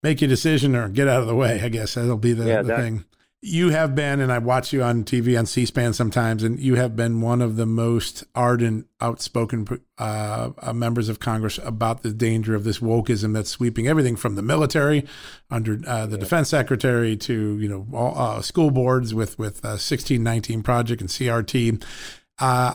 make 0.02 0.20
your 0.20 0.28
decision 0.28 0.74
or 0.74 0.88
get 0.88 1.08
out 1.08 1.20
of 1.20 1.26
the 1.26 1.34
way. 1.34 1.60
I 1.62 1.68
guess 1.68 1.94
that'll 1.94 2.16
be 2.16 2.32
the, 2.32 2.46
yeah, 2.46 2.62
the 2.62 2.68
that, 2.68 2.78
thing 2.78 3.04
you 3.40 3.70
have 3.70 3.94
been, 3.94 4.20
and 4.20 4.32
I 4.32 4.38
watch 4.38 4.72
you 4.72 4.82
on 4.82 5.04
TV 5.04 5.38
on 5.38 5.46
C-SPAN 5.46 5.92
sometimes, 5.92 6.42
and 6.42 6.58
you 6.58 6.74
have 6.74 6.96
been 6.96 7.20
one 7.20 7.40
of 7.40 7.54
the 7.54 7.66
most 7.66 8.24
ardent, 8.34 8.86
outspoken 9.00 9.80
uh, 9.96 10.50
uh, 10.58 10.72
members 10.72 11.08
of 11.08 11.20
Congress 11.20 11.58
about 11.62 12.02
the 12.02 12.12
danger 12.12 12.56
of 12.56 12.64
this 12.64 12.80
wokeism 12.80 13.34
that's 13.34 13.50
sweeping 13.50 13.86
everything 13.86 14.16
from 14.16 14.34
the 14.34 14.42
military, 14.42 15.06
under 15.50 15.78
uh, 15.86 16.06
the 16.06 16.16
yeah. 16.16 16.20
defense 16.20 16.48
secretary, 16.48 17.16
to 17.16 17.58
you 17.58 17.68
know 17.68 17.86
all, 17.92 18.18
uh, 18.18 18.42
school 18.42 18.72
boards 18.72 19.14
with 19.14 19.38
with 19.38 19.64
uh, 19.64 19.78
1619 19.78 20.64
project 20.64 21.00
and 21.00 21.08
CRT. 21.08 21.82
Uh, 22.40 22.74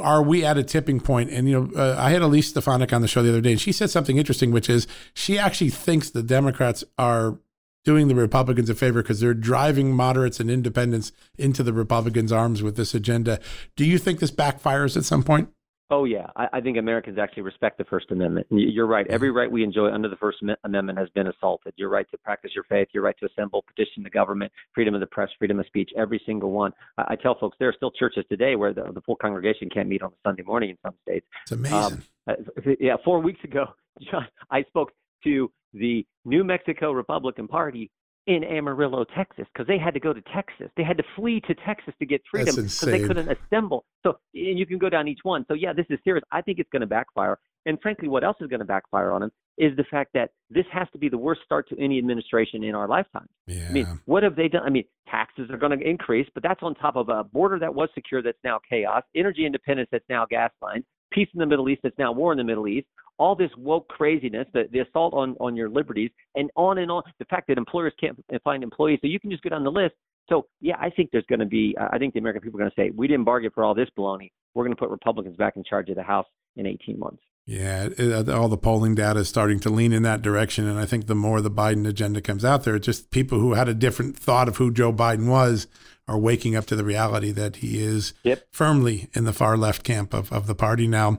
are 0.00 0.22
we 0.22 0.44
at 0.44 0.58
a 0.58 0.62
tipping 0.62 1.00
point? 1.00 1.30
And 1.30 1.48
you 1.48 1.58
know, 1.58 1.70
uh, 1.74 1.96
I 1.98 2.10
had 2.10 2.20
Elise 2.20 2.48
Stefanik 2.48 2.92
on 2.92 3.00
the 3.00 3.08
show 3.08 3.22
the 3.22 3.30
other 3.30 3.40
day, 3.40 3.52
and 3.52 3.60
she 3.60 3.72
said 3.72 3.88
something 3.88 4.18
interesting, 4.18 4.52
which 4.52 4.68
is 4.68 4.86
she 5.14 5.38
actually 5.38 5.70
thinks 5.70 6.10
the 6.10 6.22
Democrats 6.22 6.84
are 6.98 7.38
doing 7.84 8.08
the 8.08 8.14
Republicans 8.14 8.70
a 8.70 8.74
favor 8.74 9.02
because 9.02 9.20
they're 9.20 9.34
driving 9.34 9.94
moderates 9.94 10.40
and 10.40 10.50
independents 10.50 11.12
into 11.38 11.62
the 11.62 11.72
Republicans' 11.72 12.32
arms 12.32 12.62
with 12.62 12.76
this 12.76 12.94
agenda. 12.94 13.40
Do 13.76 13.84
you 13.84 13.98
think 13.98 14.20
this 14.20 14.30
backfires 14.30 14.96
at 14.96 15.04
some 15.04 15.22
point? 15.22 15.50
Oh 15.92 16.04
yeah, 16.04 16.28
I, 16.36 16.48
I 16.54 16.60
think 16.62 16.78
Americans 16.78 17.18
actually 17.18 17.42
respect 17.42 17.76
the 17.76 17.84
First 17.84 18.10
Amendment. 18.10 18.46
You're 18.48 18.86
right. 18.86 19.06
Every 19.08 19.30
right 19.30 19.50
we 19.50 19.62
enjoy 19.62 19.90
under 19.90 20.08
the 20.08 20.16
First 20.16 20.38
Amendment 20.64 20.98
has 20.98 21.10
been 21.10 21.26
assaulted. 21.26 21.74
Your 21.76 21.90
right 21.90 22.10
to 22.12 22.16
practice 22.16 22.52
your 22.54 22.64
faith, 22.64 22.88
your 22.94 23.02
right 23.02 23.14
to 23.20 23.26
assemble, 23.26 23.62
petition 23.62 24.02
the 24.02 24.08
government, 24.08 24.50
freedom 24.74 24.94
of 24.94 25.00
the 25.00 25.06
press, 25.06 25.28
freedom 25.38 25.60
of 25.60 25.66
speech, 25.66 25.90
every 25.94 26.22
single 26.24 26.50
one. 26.50 26.72
I, 26.96 27.04
I 27.10 27.16
tell 27.16 27.38
folks 27.38 27.58
there 27.60 27.68
are 27.68 27.74
still 27.76 27.90
churches 27.90 28.24
today 28.30 28.56
where 28.56 28.72
the, 28.72 28.90
the 28.94 29.02
full 29.02 29.16
congregation 29.16 29.68
can't 29.68 29.86
meet 29.86 30.00
on 30.00 30.12
a 30.12 30.16
Sunday 30.26 30.42
morning 30.44 30.70
in 30.70 30.78
some 30.82 30.94
states. 31.02 31.26
It's 31.42 31.52
amazing. 31.52 32.02
Um, 32.26 32.46
yeah, 32.80 32.96
four 33.04 33.20
weeks 33.20 33.44
ago, 33.44 33.66
John, 34.10 34.26
I 34.50 34.62
spoke 34.62 34.92
to 35.24 35.52
the 35.72 36.06
New 36.24 36.44
Mexico 36.44 36.92
Republican 36.92 37.48
Party 37.48 37.90
in 38.26 38.44
Amarillo, 38.44 39.04
Texas, 39.16 39.46
because 39.52 39.66
they 39.66 39.78
had 39.78 39.94
to 39.94 40.00
go 40.00 40.12
to 40.12 40.22
Texas. 40.32 40.68
They 40.76 40.84
had 40.84 40.96
to 40.96 41.04
flee 41.16 41.40
to 41.40 41.54
Texas 41.54 41.92
to 41.98 42.06
get 42.06 42.22
freedom 42.30 42.54
because 42.54 42.80
they 42.80 43.00
couldn't 43.00 43.28
assemble. 43.28 43.84
So, 44.04 44.18
and 44.34 44.58
you 44.58 44.64
can 44.64 44.78
go 44.78 44.88
down 44.88 45.08
each 45.08 45.20
one. 45.24 45.44
So, 45.48 45.54
yeah, 45.54 45.72
this 45.72 45.86
is 45.90 45.98
serious. 46.04 46.22
I 46.30 46.40
think 46.40 46.58
it's 46.60 46.70
going 46.70 46.80
to 46.80 46.86
backfire. 46.86 47.38
And 47.66 47.80
frankly, 47.80 48.08
what 48.08 48.22
else 48.22 48.36
is 48.40 48.48
going 48.48 48.60
to 48.60 48.66
backfire 48.66 49.10
on 49.12 49.22
them 49.22 49.32
is 49.58 49.76
the 49.76 49.84
fact 49.84 50.10
that 50.14 50.30
this 50.50 50.64
has 50.72 50.88
to 50.92 50.98
be 50.98 51.08
the 51.08 51.18
worst 51.18 51.42
start 51.44 51.68
to 51.68 51.80
any 51.80 51.98
administration 51.98 52.64
in 52.64 52.74
our 52.74 52.88
lifetime. 52.88 53.28
Yeah. 53.46 53.66
I 53.68 53.72
mean, 53.72 54.00
what 54.06 54.22
have 54.22 54.36
they 54.36 54.48
done? 54.48 54.62
I 54.64 54.70
mean, 54.70 54.84
taxes 55.08 55.50
are 55.50 55.58
going 55.58 55.78
to 55.78 55.88
increase, 55.88 56.28
but 56.34 56.42
that's 56.42 56.62
on 56.62 56.74
top 56.74 56.96
of 56.96 57.08
a 57.08 57.24
border 57.24 57.58
that 57.58 57.74
was 57.74 57.88
secure 57.94 58.22
that's 58.22 58.38
now 58.44 58.60
chaos, 58.68 59.02
energy 59.14 59.46
independence 59.46 59.88
that's 59.92 60.04
now 60.08 60.26
gaslighting, 60.32 60.84
peace 61.12 61.28
in 61.34 61.40
the 61.40 61.46
Middle 61.46 61.68
East 61.68 61.80
that's 61.82 61.98
now 61.98 62.12
war 62.12 62.32
in 62.32 62.38
the 62.38 62.44
Middle 62.44 62.68
East, 62.68 62.86
all 63.18 63.34
this 63.36 63.50
woke 63.56 63.88
craziness, 63.88 64.46
the, 64.52 64.64
the 64.72 64.80
assault 64.80 65.14
on, 65.14 65.36
on 65.38 65.54
your 65.54 65.68
liberties, 65.68 66.10
and 66.34 66.50
on 66.56 66.78
and 66.78 66.90
on. 66.90 67.02
The 67.18 67.24
fact 67.26 67.48
that 67.48 67.58
employers 67.58 67.92
can't 68.00 68.18
find 68.42 68.62
employees, 68.62 68.98
so 69.00 69.06
you 69.06 69.20
can 69.20 69.30
just 69.30 69.42
go 69.42 69.50
down 69.50 69.64
the 69.64 69.70
list. 69.70 69.94
So, 70.28 70.46
yeah, 70.60 70.76
I 70.80 70.88
think 70.90 71.10
there's 71.12 71.26
going 71.28 71.40
to 71.40 71.46
be, 71.46 71.76
I 71.78 71.98
think 71.98 72.14
the 72.14 72.20
American 72.20 72.42
people 72.42 72.60
are 72.60 72.62
going 72.62 72.72
to 72.74 72.80
say, 72.80 72.90
we 72.96 73.08
didn't 73.08 73.24
bargain 73.24 73.50
for 73.54 73.64
all 73.64 73.74
this 73.74 73.88
baloney. 73.98 74.30
We're 74.54 74.64
going 74.64 74.74
to 74.74 74.80
put 74.80 74.90
Republicans 74.90 75.36
back 75.36 75.56
in 75.56 75.64
charge 75.64 75.88
of 75.88 75.96
the 75.96 76.02
House 76.02 76.26
in 76.56 76.66
18 76.66 76.98
months. 76.98 77.22
Yeah, 77.44 77.88
it, 77.96 78.28
uh, 78.28 78.38
all 78.38 78.48
the 78.48 78.56
polling 78.56 78.94
data 78.94 79.20
is 79.20 79.28
starting 79.28 79.58
to 79.60 79.70
lean 79.70 79.92
in 79.92 80.04
that 80.04 80.22
direction. 80.22 80.66
And 80.66 80.78
I 80.78 80.86
think 80.86 81.06
the 81.06 81.14
more 81.14 81.40
the 81.40 81.50
Biden 81.50 81.86
agenda 81.88 82.20
comes 82.20 82.44
out 82.44 82.62
there, 82.62 82.78
just 82.78 83.10
people 83.10 83.40
who 83.40 83.54
had 83.54 83.68
a 83.68 83.74
different 83.74 84.16
thought 84.16 84.48
of 84.48 84.58
who 84.58 84.72
Joe 84.72 84.92
Biden 84.92 85.28
was 85.28 85.66
are 86.08 86.18
waking 86.18 86.56
up 86.56 86.66
to 86.66 86.76
the 86.76 86.84
reality 86.84 87.30
that 87.32 87.56
he 87.56 87.82
is 87.82 88.12
yep. 88.22 88.46
firmly 88.50 89.08
in 89.14 89.24
the 89.24 89.32
far 89.32 89.56
left 89.56 89.84
camp 89.84 90.12
of, 90.12 90.32
of 90.32 90.46
the 90.46 90.54
party 90.54 90.86
now. 90.86 91.18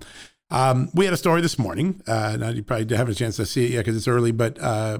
Um, 0.50 0.90
we 0.94 1.06
had 1.06 1.14
a 1.14 1.18
story 1.18 1.42
this 1.42 1.58
morning. 1.58 2.02
Uh, 2.06 2.38
now 2.40 2.50
you 2.50 2.64
probably 2.64 2.96
haven't 2.96 3.14
a 3.14 3.18
chance 3.18 3.38
to 3.38 3.46
see 3.46 3.66
it 3.66 3.72
yet 3.72 3.80
because 3.80 3.98
it's 3.98 4.08
early, 4.08 4.32
but 4.32 4.62
uh, 4.62 5.00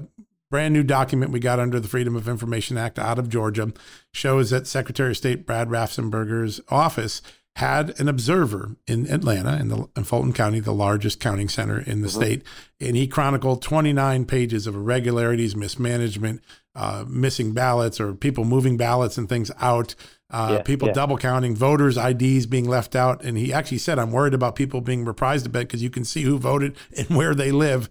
brand 0.50 0.74
new 0.74 0.82
document 0.82 1.30
we 1.30 1.40
got 1.40 1.60
under 1.60 1.78
the 1.78 1.88
Freedom 1.88 2.16
of 2.16 2.28
Information 2.28 2.76
Act 2.76 2.98
out 2.98 3.18
of 3.18 3.28
Georgia 3.28 3.72
shows 4.12 4.50
that 4.50 4.66
Secretary 4.66 5.10
of 5.10 5.16
State 5.16 5.46
Brad 5.46 5.68
Raffensperger's 5.68 6.60
office 6.68 7.22
had 7.56 7.98
an 8.00 8.08
observer 8.08 8.76
in 8.88 9.06
Atlanta, 9.08 9.56
in, 9.60 9.68
the, 9.68 9.88
in 9.96 10.02
Fulton 10.02 10.32
County, 10.32 10.58
the 10.58 10.72
largest 10.72 11.20
counting 11.20 11.48
center 11.48 11.78
in 11.78 12.00
the 12.00 12.08
mm-hmm. 12.08 12.20
state, 12.20 12.42
and 12.80 12.96
he 12.96 13.06
chronicled 13.06 13.62
29 13.62 14.24
pages 14.24 14.66
of 14.66 14.74
irregularities, 14.74 15.54
mismanagement, 15.54 16.42
uh, 16.74 17.04
missing 17.06 17.52
ballots, 17.52 18.00
or 18.00 18.12
people 18.12 18.44
moving 18.44 18.76
ballots 18.76 19.16
and 19.16 19.28
things 19.28 19.52
out, 19.60 19.94
uh, 20.30 20.56
yeah, 20.56 20.62
people 20.62 20.88
yeah. 20.88 20.94
double 20.94 21.16
counting, 21.16 21.54
voters' 21.54 21.96
IDs 21.96 22.46
being 22.46 22.68
left 22.68 22.96
out. 22.96 23.22
And 23.24 23.38
he 23.38 23.52
actually 23.52 23.78
said, 23.78 24.00
I'm 24.00 24.10
worried 24.10 24.34
about 24.34 24.56
people 24.56 24.80
being 24.80 25.04
reprised 25.04 25.46
a 25.46 25.48
bit 25.48 25.68
because 25.68 25.82
you 25.82 25.90
can 25.90 26.04
see 26.04 26.22
who 26.22 26.38
voted 26.38 26.76
and 26.98 27.08
where 27.16 27.36
they 27.36 27.52
live. 27.52 27.88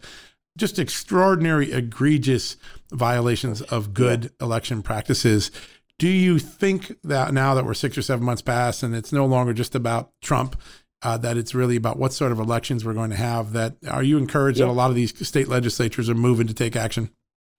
Just 0.57 0.77
extraordinary, 0.77 1.71
egregious 1.71 2.57
violations 2.91 3.61
of 3.61 3.93
good 3.93 4.25
yeah. 4.25 4.45
election 4.45 4.83
practices. 4.83 5.51
Do 5.99 6.09
you 6.09 6.39
think 6.39 6.93
that 7.03 7.33
now 7.33 7.53
that 7.53 7.65
we're 7.65 7.73
six 7.73 7.97
or 7.97 8.01
seven 8.01 8.25
months 8.25 8.41
past 8.41 8.83
and 8.83 8.95
it's 8.95 9.13
no 9.13 9.25
longer 9.25 9.53
just 9.53 9.75
about 9.75 10.11
Trump, 10.21 10.59
uh, 11.01 11.17
that 11.17 11.37
it's 11.37 11.53
really 11.53 11.75
about 11.75 11.97
what 11.97 12.13
sort 12.13 12.31
of 12.31 12.39
elections 12.39 12.83
we're 12.83 12.93
going 12.93 13.11
to 13.11 13.15
have? 13.15 13.53
That 13.53 13.75
are 13.89 14.03
you 14.03 14.17
encouraged 14.17 14.59
yeah. 14.59 14.65
that 14.65 14.71
a 14.71 14.73
lot 14.73 14.89
of 14.89 14.95
these 14.95 15.27
state 15.27 15.47
legislatures 15.47 16.09
are 16.09 16.15
moving 16.15 16.47
to 16.47 16.53
take 16.53 16.75
action? 16.75 17.09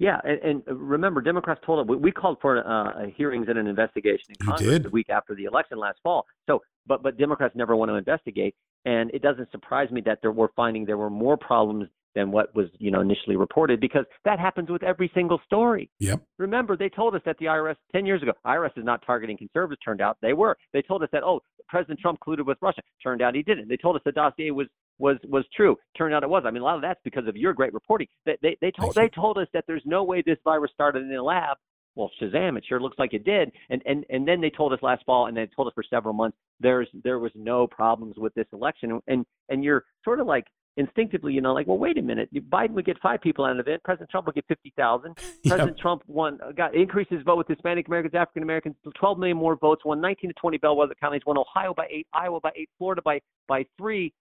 Yeah, 0.01 0.19
and, 0.25 0.63
and 0.67 0.81
remember, 0.81 1.21
Democrats 1.21 1.61
told 1.65 1.81
us 1.81 1.87
we, 1.89 1.97
we 1.97 2.11
called 2.11 2.39
for 2.43 2.59
uh, 2.59 3.07
hearings 3.17 3.47
and 3.49 3.59
an 3.59 3.69
investigation 3.69 4.35
in 4.39 4.47
Congress 4.47 4.83
the 4.83 4.91
week 4.91 5.09
after 5.09 5.37
the 5.37 5.45
election 5.45 5.79
last 5.79 6.01
fall. 6.03 6.27
So, 6.49 6.63
but 6.87 7.03
but 7.03 7.17
Democrats 7.17 7.55
never 7.55 7.77
want 7.77 7.91
to 7.91 7.95
investigate, 7.95 8.57
and 8.85 9.11
it 9.15 9.23
doesn't 9.23 9.51
surprise 9.53 9.91
me 9.93 10.01
that 10.05 10.19
there, 10.21 10.33
we're 10.33 10.53
finding 10.57 10.85
there 10.85 10.99
were 10.99 11.11
more 11.11 11.37
problems 11.37 11.89
than 12.15 12.31
what 12.31 12.55
was 12.55 12.67
you 12.79 12.91
know 12.91 13.01
initially 13.01 13.37
reported 13.37 13.81
because 13.81 14.05
that 14.25 14.39
happens 14.39 14.71
with 14.71 14.83
every 14.83 15.11
single 15.15 15.41
story. 15.47 15.91
Yep. 16.01 16.23
Remember, 16.39 16.77
they 16.77 16.89
told 16.89 17.15
us 17.15 17.23
that 17.27 17.37
the 17.39 17.47
IRS 17.47 17.77
ten 17.93 18.07
years 18.07 18.23
ago, 18.23 18.33
IRS 18.47 18.77
is 18.77 18.85
not 18.85 19.05
targeting 19.07 19.37
conservatives. 19.37 19.81
Turned 19.85 20.01
out 20.01 20.17
they 20.23 20.33
were. 20.33 20.57
They 20.73 20.83
told 20.83 21.03
us 21.03 21.09
that 21.13 21.23
oh, 21.23 21.41
President 21.69 22.01
Trump 22.01 22.19
colluded 22.27 22.47
with 22.47 22.59
Russia. 22.61 22.83
Turned 23.03 23.23
out 23.23 23.35
he 23.35 23.43
didn't. 23.43 23.69
They 23.69 23.77
told 23.77 23.97
us 23.97 24.03
the 24.05 24.13
dossier 24.13 24.51
was 24.51 24.69
was 24.99 25.17
was 25.29 25.45
true. 25.55 25.77
Turned 25.97 26.15
out 26.15 26.23
it 26.23 26.29
was. 26.29 26.45
I 26.47 26.51
mean, 26.51 26.63
a 26.63 26.65
lot 26.65 26.77
of 26.77 26.83
that's 26.83 27.01
because 27.05 27.27
of 27.27 27.37
your 27.37 27.53
great 27.53 27.75
reporting. 27.75 28.07
They 28.27 28.37
they, 28.43 28.57
they 28.61 28.71
told 28.71 28.95
they 28.95 29.09
told 29.09 29.39
us 29.39 29.49
that 29.53 29.65
there's 29.67 29.83
no 29.85 30.05
way 30.05 30.23
this 30.25 30.39
virus 30.45 30.71
started 30.73 31.03
in 31.03 31.15
a 31.15 31.23
lab. 31.23 31.57
Well, 31.97 32.11
Shazam! 32.21 32.59
It 32.59 32.65
sure 32.69 32.81
looks 32.81 32.99
like 32.99 33.15
it 33.15 33.25
did. 33.25 33.53
And 33.71 33.83
and 33.87 34.05
and 34.11 34.27
then 34.27 34.41
they 34.41 34.51
told 34.51 34.73
us 34.73 34.81
last 34.83 35.05
fall, 35.05 35.27
and 35.27 35.37
they 35.37 35.47
told 35.55 35.69
us 35.69 35.75
for 35.75 35.85
several 35.89 36.15
months 36.15 36.37
there's 36.61 36.89
there 37.05 37.19
was 37.19 37.33
no 37.35 37.67
problems 37.67 38.17
with 38.17 38.35
this 38.35 38.47
election. 38.53 39.01
And 39.07 39.25
and 39.49 39.63
you're 39.63 39.85
sort 40.05 40.21
of 40.21 40.27
like 40.27 40.47
instinctively, 40.77 41.33
you 41.33 41.41
know, 41.41 41.55
like, 41.55 41.67
well, 41.67 41.79
wait 41.79 41.99
a 41.99 42.03
minute, 42.03 42.29
Biden 42.51 42.71
would 42.71 42.85
get 42.85 42.99
five 43.01 43.21
people 43.21 43.45
out 43.45 43.59
of 43.61 43.69
it. 43.69 43.83
President 43.85 44.11
Trump 44.11 44.27
would 44.27 44.35
get 44.35 44.45
fifty 44.49 44.73
thousand. 44.77 45.17
President 45.47 45.79
Trump 45.79 46.03
won, 46.07 46.39
uh, 46.45 46.53
got 46.53 46.75
increased 46.75 47.11
his 47.11 47.23
vote 47.23 47.39
with 47.39 47.49
Hispanic 47.49 47.87
Americans, 47.87 48.15
African 48.15 48.43
Americans, 48.43 48.75
twelve 48.99 49.19
million 49.19 49.37
more 49.37 49.57
votes. 49.57 49.85
Won 49.85 50.01
nineteen 50.01 50.31
to 50.31 50.35
twenty 50.35 50.59
bellwether 50.59 50.95
counties. 51.01 51.23
Won 51.27 51.39
Ohio 51.39 51.75
by 51.75 51.87
eight, 51.91 52.07
Iowa 52.13 52.41
by 52.41 52.51
eight, 52.57 52.71
Florida 52.79 53.03
by 53.05 53.21
by 53.49 53.65
three, 53.79 54.13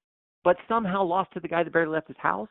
but 0.43 0.57
somehow 0.67 1.03
lost 1.03 1.31
to 1.33 1.39
the 1.39 1.47
guy 1.47 1.63
that 1.63 1.73
barely 1.73 1.93
left 1.93 2.07
his 2.07 2.17
house. 2.19 2.49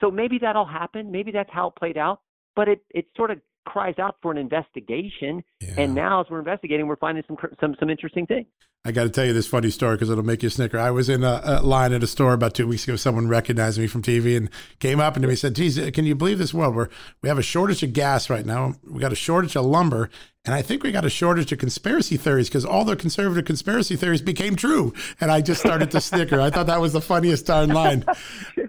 So 0.00 0.10
maybe 0.10 0.38
that 0.38 0.56
all 0.56 0.66
happened. 0.66 1.10
Maybe 1.10 1.32
that's 1.32 1.50
how 1.52 1.68
it 1.68 1.74
played 1.76 1.98
out. 1.98 2.20
But 2.54 2.68
it 2.68 2.82
it 2.90 3.06
sort 3.16 3.30
of 3.30 3.40
cries 3.66 3.98
out 3.98 4.16
for 4.22 4.30
an 4.32 4.38
investigation. 4.38 5.42
Yeah. 5.60 5.74
And 5.78 5.94
now, 5.94 6.20
as 6.20 6.26
we're 6.30 6.38
investigating, 6.38 6.86
we're 6.86 6.96
finding 6.96 7.24
some 7.26 7.36
some 7.60 7.76
some 7.78 7.90
interesting 7.90 8.26
things. 8.26 8.46
I 8.82 8.92
got 8.92 9.02
to 9.02 9.10
tell 9.10 9.26
you 9.26 9.34
this 9.34 9.46
funny 9.46 9.68
story 9.68 9.96
because 9.96 10.08
it'll 10.08 10.24
make 10.24 10.42
you 10.42 10.48
snicker. 10.48 10.78
I 10.78 10.90
was 10.90 11.10
in 11.10 11.22
a, 11.22 11.42
a, 11.44 11.62
line 11.62 11.92
at 11.92 12.02
a 12.02 12.06
store 12.06 12.32
about 12.32 12.54
two 12.54 12.66
weeks 12.66 12.84
ago. 12.84 12.96
Someone 12.96 13.28
recognized 13.28 13.78
me 13.78 13.86
from 13.86 14.00
TV 14.00 14.38
and 14.38 14.48
came 14.78 15.00
up 15.00 15.16
and 15.16 15.22
to 15.22 15.28
me 15.28 15.34
said, 15.34 15.54
"Geez, 15.54 15.78
uh, 15.78 15.90
can 15.92 16.06
you 16.06 16.14
believe 16.14 16.38
this 16.38 16.54
world 16.54 16.74
where 16.74 16.88
we 17.20 17.28
have 17.28 17.38
a 17.38 17.42
shortage 17.42 17.82
of 17.82 17.92
gas 17.92 18.30
right 18.30 18.46
now? 18.46 18.76
We 18.88 19.00
got 19.00 19.12
a 19.12 19.16
shortage 19.16 19.54
of 19.54 19.66
lumber, 19.66 20.08
and 20.46 20.54
I 20.54 20.62
think 20.62 20.82
we 20.82 20.92
got 20.92 21.04
a 21.04 21.10
shortage 21.10 21.52
of 21.52 21.58
conspiracy 21.58 22.16
theories 22.16 22.48
because 22.48 22.64
all 22.64 22.86
the 22.86 22.96
conservative 22.96 23.44
conspiracy 23.44 23.96
theories 23.96 24.22
became 24.22 24.56
true." 24.56 24.94
And 25.20 25.30
I 25.30 25.42
just 25.42 25.60
started 25.60 25.90
to 25.90 26.00
snicker. 26.00 26.40
I 26.40 26.48
thought 26.48 26.66
that 26.66 26.80
was 26.80 26.94
the 26.94 27.02
funniest 27.02 27.44
darn 27.44 27.68
line. 27.68 28.06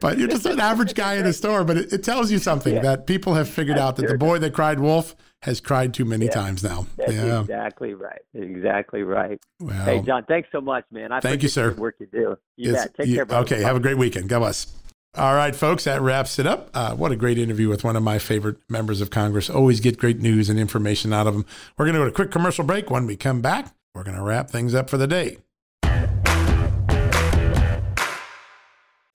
But 0.02 0.17
you're 0.17 0.28
just 0.28 0.45
an 0.45 0.60
average 0.60 0.93
guy 0.93 1.15
in 1.15 1.26
a 1.26 1.32
store, 1.32 1.63
but 1.63 1.78
it, 1.78 1.93
it 1.93 2.04
tells 2.04 2.32
you 2.32 2.38
something 2.39 2.76
yeah. 2.76 2.82
that 2.82 3.08
people 3.08 3.36
have 3.36 3.47
figured 3.47 3.78
out 3.78 3.95
that 3.95 4.10
the 4.10 4.17
boy 4.17 4.39
that 4.39 4.54
cried 4.54 4.82
wolf 4.82 5.15
has 5.41 5.60
cried 5.60 5.93
too 5.93 6.06
many 6.06 6.25
yeah, 6.25 6.32
times 6.32 6.63
now. 6.63 6.86
Yeah. 6.99 7.41
exactly 7.41 7.93
right. 7.93 8.21
Exactly 8.34 9.04
right. 9.04 9.39
Well, 9.60 9.86
hey, 9.86 10.01
John, 10.01 10.23
thanks 10.25 10.49
so 10.51 10.62
much, 10.62 10.86
man. 10.91 11.12
I 11.12 11.19
thank 11.19 11.43
you, 11.43 11.49
sir. 11.49 11.73
work 11.73 11.95
you 11.99 12.08
do. 12.08 12.38
You 12.58 12.73
bet. 12.73 12.93
Take 12.95 13.08
you, 13.08 13.15
care, 13.15 13.25
brother. 13.25 13.43
Okay, 13.45 13.62
have 13.63 13.75
a 13.75 13.80
great 13.80 13.97
weekend. 13.97 14.30
God 14.30 14.39
bless. 14.39 14.73
All 15.15 15.36
right, 15.36 15.54
folks, 15.54 15.84
that 15.84 16.01
wraps 16.01 16.39
it 16.39 16.47
up. 16.47 16.69
Uh, 16.73 16.95
what 16.95 17.12
a 17.12 17.17
great 17.17 17.38
interview 17.38 17.67
with 17.67 17.84
one 17.84 17.97
of 17.97 18.04
my 18.04 18.17
favorite 18.17 18.58
members 18.69 19.01
of 19.01 19.10
Congress. 19.10 19.49
Always 19.49 19.82
get 19.82 19.97
great 19.97 20.21
news 20.21 20.49
and 20.49 20.58
information 20.58 21.12
out 21.12 21.27
of 21.27 21.34
them. 21.34 21.45
We're 21.77 21.86
going 21.86 21.95
to 21.95 21.99
go 21.99 22.06
to 22.06 22.12
a 22.12 22.13
quick 22.13 22.32
commercial 22.32 22.63
break. 22.63 22.89
When 22.89 23.06
we 23.06 23.17
come 23.17 23.41
back, 23.41 23.73
we're 23.93 24.04
going 24.04 24.15
to 24.15 24.23
wrap 24.23 24.49
things 24.49 24.73
up 24.73 24.89
for 24.89 24.97
the 24.97 25.08
day. 25.08 25.39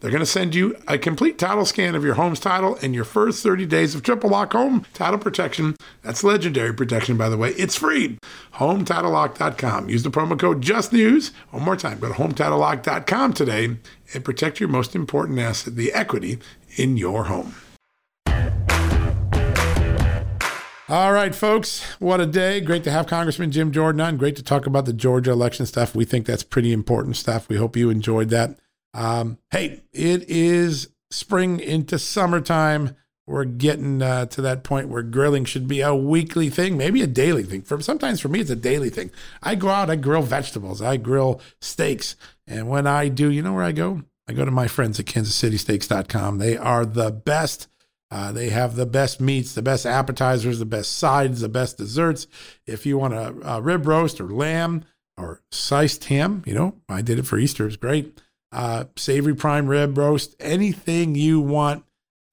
They're 0.00 0.10
going 0.10 0.20
to 0.20 0.26
send 0.26 0.54
you 0.54 0.76
a 0.86 0.98
complete 0.98 1.38
title 1.38 1.64
scan 1.64 1.94
of 1.94 2.04
your 2.04 2.14
home's 2.14 2.38
title 2.38 2.78
and 2.82 2.94
your 2.94 3.04
first 3.04 3.42
30 3.42 3.66
days 3.66 3.94
of 3.94 4.02
triple 4.02 4.30
lock 4.30 4.52
home 4.52 4.84
title 4.92 5.18
protection. 5.18 5.74
That's 6.02 6.22
legendary 6.22 6.74
protection, 6.74 7.16
by 7.16 7.28
the 7.28 7.38
way. 7.38 7.50
It's 7.50 7.76
free. 7.76 8.18
HomeTitleLock.com. 8.54 9.88
Use 9.88 10.02
the 10.02 10.10
promo 10.10 10.38
code 10.38 10.62
JUSTNEWS. 10.62 11.32
One 11.50 11.62
more 11.62 11.76
time, 11.76 11.98
go 11.98 12.08
to 12.08 12.14
HomeTitleLock.com 12.14 13.32
today 13.32 13.76
and 14.12 14.24
protect 14.24 14.60
your 14.60 14.68
most 14.68 14.94
important 14.94 15.38
asset, 15.38 15.76
the 15.76 15.92
equity 15.92 16.38
in 16.76 16.96
your 16.96 17.24
home. 17.24 17.54
All 20.88 21.12
right, 21.12 21.34
folks, 21.34 21.82
what 21.98 22.20
a 22.20 22.26
day. 22.26 22.60
Great 22.60 22.84
to 22.84 22.92
have 22.92 23.08
Congressman 23.08 23.50
Jim 23.50 23.72
Jordan 23.72 24.00
on. 24.00 24.16
Great 24.18 24.36
to 24.36 24.42
talk 24.42 24.66
about 24.66 24.84
the 24.84 24.92
Georgia 24.92 25.32
election 25.32 25.66
stuff. 25.66 25.96
We 25.96 26.04
think 26.04 26.26
that's 26.26 26.44
pretty 26.44 26.72
important 26.72 27.16
stuff. 27.16 27.48
We 27.48 27.56
hope 27.56 27.76
you 27.76 27.90
enjoyed 27.90 28.28
that. 28.28 28.56
Um, 28.96 29.36
hey, 29.50 29.82
it 29.92 30.24
is 30.28 30.88
spring 31.10 31.60
into 31.60 31.98
summertime. 31.98 32.96
we're 33.26 33.44
getting 33.44 34.00
uh, 34.00 34.24
to 34.24 34.40
that 34.40 34.64
point 34.64 34.88
where 34.88 35.02
grilling 35.02 35.44
should 35.44 35.68
be 35.68 35.82
a 35.82 35.94
weekly 35.94 36.48
thing, 36.48 36.78
maybe 36.78 37.02
a 37.02 37.06
daily 37.06 37.42
thing. 37.42 37.60
For 37.60 37.80
sometimes 37.82 38.20
for 38.20 38.28
me, 38.28 38.40
it's 38.40 38.50
a 38.50 38.56
daily 38.56 38.88
thing. 38.88 39.10
I 39.42 39.54
go 39.54 39.68
out, 39.68 39.90
I 39.90 39.96
grill 39.96 40.22
vegetables, 40.22 40.80
I 40.80 40.96
grill 40.96 41.42
steaks, 41.60 42.16
and 42.46 42.68
when 42.68 42.86
I 42.86 43.08
do, 43.08 43.30
you 43.30 43.42
know 43.42 43.52
where 43.52 43.64
I 43.64 43.72
go? 43.72 44.02
I 44.28 44.32
go 44.32 44.44
to 44.44 44.50
my 44.50 44.66
friends 44.66 44.98
at 44.98 45.06
KansasCitySteaks.com. 45.06 46.38
They 46.38 46.56
are 46.56 46.86
the 46.86 47.10
best. 47.10 47.68
Uh, 48.10 48.32
they 48.32 48.48
have 48.48 48.76
the 48.76 48.86
best 48.86 49.20
meats, 49.20 49.52
the 49.52 49.62
best 49.62 49.84
appetizers, 49.84 50.58
the 50.58 50.64
best 50.64 50.96
sides, 50.96 51.40
the 51.40 51.48
best 51.48 51.76
desserts. 51.76 52.26
If 52.66 52.86
you 52.86 52.96
want 52.96 53.14
a, 53.14 53.56
a 53.56 53.60
rib 53.60 53.86
roast 53.86 54.20
or 54.20 54.28
lamb 54.28 54.84
or 55.18 55.42
sliced 55.50 56.04
ham, 56.04 56.42
you 56.46 56.54
know, 56.54 56.76
I 56.88 57.02
did 57.02 57.18
it 57.18 57.26
for 57.26 57.38
Easter. 57.38 57.66
It's 57.66 57.76
great. 57.76 58.20
Uh, 58.52 58.84
savory 58.96 59.34
prime 59.34 59.66
rib 59.66 59.98
roast, 59.98 60.34
anything 60.40 61.14
you 61.14 61.40
want 61.40 61.84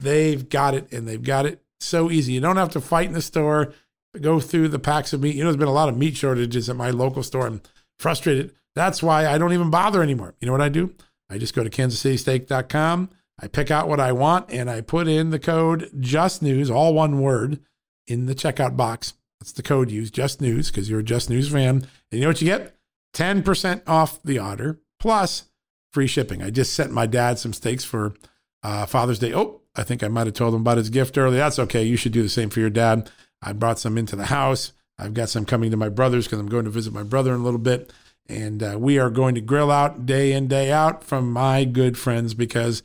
They've 0.04 0.48
got 0.48 0.74
it, 0.74 0.92
and 0.92 1.08
they've 1.08 1.24
got 1.24 1.46
it 1.46 1.62
so 1.80 2.12
easy. 2.12 2.34
You 2.34 2.42
don't 2.42 2.58
have 2.58 2.72
to 2.72 2.82
fight 2.82 3.08
in 3.08 3.14
the 3.14 3.22
store, 3.22 3.74
go 4.20 4.42
through 4.42 4.68
the 4.68 4.80
packs 4.80 5.14
of 5.14 5.22
meat. 5.22 5.36
You 5.36 5.44
know, 5.44 5.50
there's 5.50 5.58
been 5.58 5.70
a 5.70 5.74
lot 5.74 5.88
of 5.88 5.98
meat 5.98 6.18
shortages 6.18 6.70
at 6.70 6.76
my 6.76 6.90
local 6.90 7.24
store. 7.24 7.48
I'm 7.48 7.62
frustrated. 8.00 8.54
That's 8.76 9.02
why 9.02 9.28
I 9.28 9.38
don't 9.38 9.54
even 9.54 9.70
bother 9.70 10.04
anymore. 10.04 10.36
You 10.42 10.48
know 10.48 10.52
what 10.52 10.62
I 10.62 10.70
do? 10.70 10.94
I 11.30 11.38
just 11.38 11.56
go 11.56 11.64
to 11.64 11.70
kansascitysteak.com. 11.70 13.12
I 13.42 13.48
pick 13.48 13.72
out 13.72 13.88
what 13.88 14.02
I 14.02 14.12
want 14.12 14.52
and 14.52 14.70
I 14.70 14.82
put 14.82 15.08
in 15.08 15.30
the 15.30 15.40
code 15.40 15.90
Just 16.00 16.42
News, 16.42 16.70
all 16.70 16.94
one 16.94 17.22
word, 17.22 17.60
in 18.06 18.26
the 18.26 18.36
checkout 18.36 18.76
box. 18.76 19.14
That's 19.40 19.54
the 19.54 19.64
code 19.64 19.90
used, 19.90 20.14
Just 20.14 20.42
News, 20.42 20.70
because 20.70 20.90
you're 20.90 21.00
a 21.00 21.04
Just 21.04 21.30
News 21.30 21.50
fan. 21.50 21.76
And 21.78 21.88
you 22.12 22.22
know 22.22 22.28
what 22.28 22.42
you 22.42 22.48
get? 22.48 22.76
10% 23.16 23.84
off 23.88 24.22
the 24.24 24.40
order 24.40 24.80
plus 25.00 25.46
free 25.94 26.08
shipping. 26.08 26.42
I 26.42 26.50
just 26.50 26.74
sent 26.74 26.92
my 26.92 27.06
dad 27.06 27.40
some 27.40 27.54
steaks 27.54 27.84
for 27.84 28.14
uh, 28.64 28.86
Father's 28.86 29.20
Day. 29.20 29.34
Oh, 29.34 29.62
I 29.76 29.84
think 29.84 30.04
I 30.04 30.08
might 30.08 30.28
have 30.28 30.34
told 30.34 30.54
him 30.54 30.62
about 30.62 30.78
his 30.78 30.90
gift 30.90 31.18
earlier. 31.18 31.38
That's 31.38 31.60
okay. 31.60 31.84
You 31.84 31.96
should 31.96 32.12
do 32.12 32.24
the 32.24 32.30
same 32.30 32.50
for 32.50 32.60
your 32.60 32.70
dad. 32.70 33.10
I 33.42 33.54
brought 33.54 33.80
some 33.80 33.98
into 33.98 34.16
the 34.16 34.26
house. 34.26 34.74
I've 34.98 35.14
got 35.14 35.30
some 35.30 35.46
coming 35.46 35.72
to 35.72 35.78
my 35.78 35.90
brother's 35.90 36.26
because 36.26 36.40
I'm 36.40 36.50
going 36.50 36.66
to 36.66 36.72
visit 36.72 36.94
my 36.94 37.04
brother 37.04 37.34
in 37.34 37.42
a 37.42 37.44
little 37.44 37.60
bit. 37.60 37.94
And 38.28 38.64
uh, 38.64 38.78
we 38.80 39.00
are 39.00 39.10
going 39.10 39.36
to 39.36 39.42
grill 39.42 39.72
out 39.72 40.06
day 40.06 40.34
in, 40.34 40.48
day 40.48 40.72
out 40.72 41.04
from 41.04 41.32
my 41.32 41.66
good 41.66 41.98
friends 41.98 42.34
because, 42.34 42.82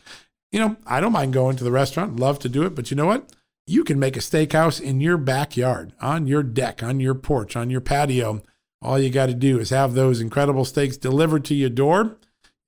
you 0.50 0.58
know, 0.58 0.76
I 0.86 1.00
don't 1.00 1.12
mind 1.12 1.32
going 1.32 1.56
to 1.56 1.64
the 1.64 1.70
restaurant, 1.70 2.18
love 2.18 2.38
to 2.40 2.48
do 2.48 2.64
it. 2.64 2.74
But 2.74 2.90
you 2.90 2.96
know 2.96 3.06
what? 3.06 3.32
You 3.66 3.84
can 3.84 3.98
make 3.98 4.16
a 4.16 4.20
steakhouse 4.20 4.80
in 4.80 5.00
your 5.00 5.18
backyard, 5.18 5.92
on 6.00 6.26
your 6.26 6.42
deck, 6.42 6.82
on 6.82 7.00
your 7.00 7.14
porch, 7.14 7.54
on 7.54 7.70
your 7.70 7.82
patio. 7.82 8.42
All 8.80 8.98
you 8.98 9.10
got 9.10 9.26
to 9.26 9.34
do 9.34 9.58
is 9.58 9.70
have 9.70 9.94
those 9.94 10.20
incredible 10.20 10.64
steaks 10.64 10.96
delivered 10.96 11.44
to 11.46 11.54
your 11.54 11.70
door 11.70 12.17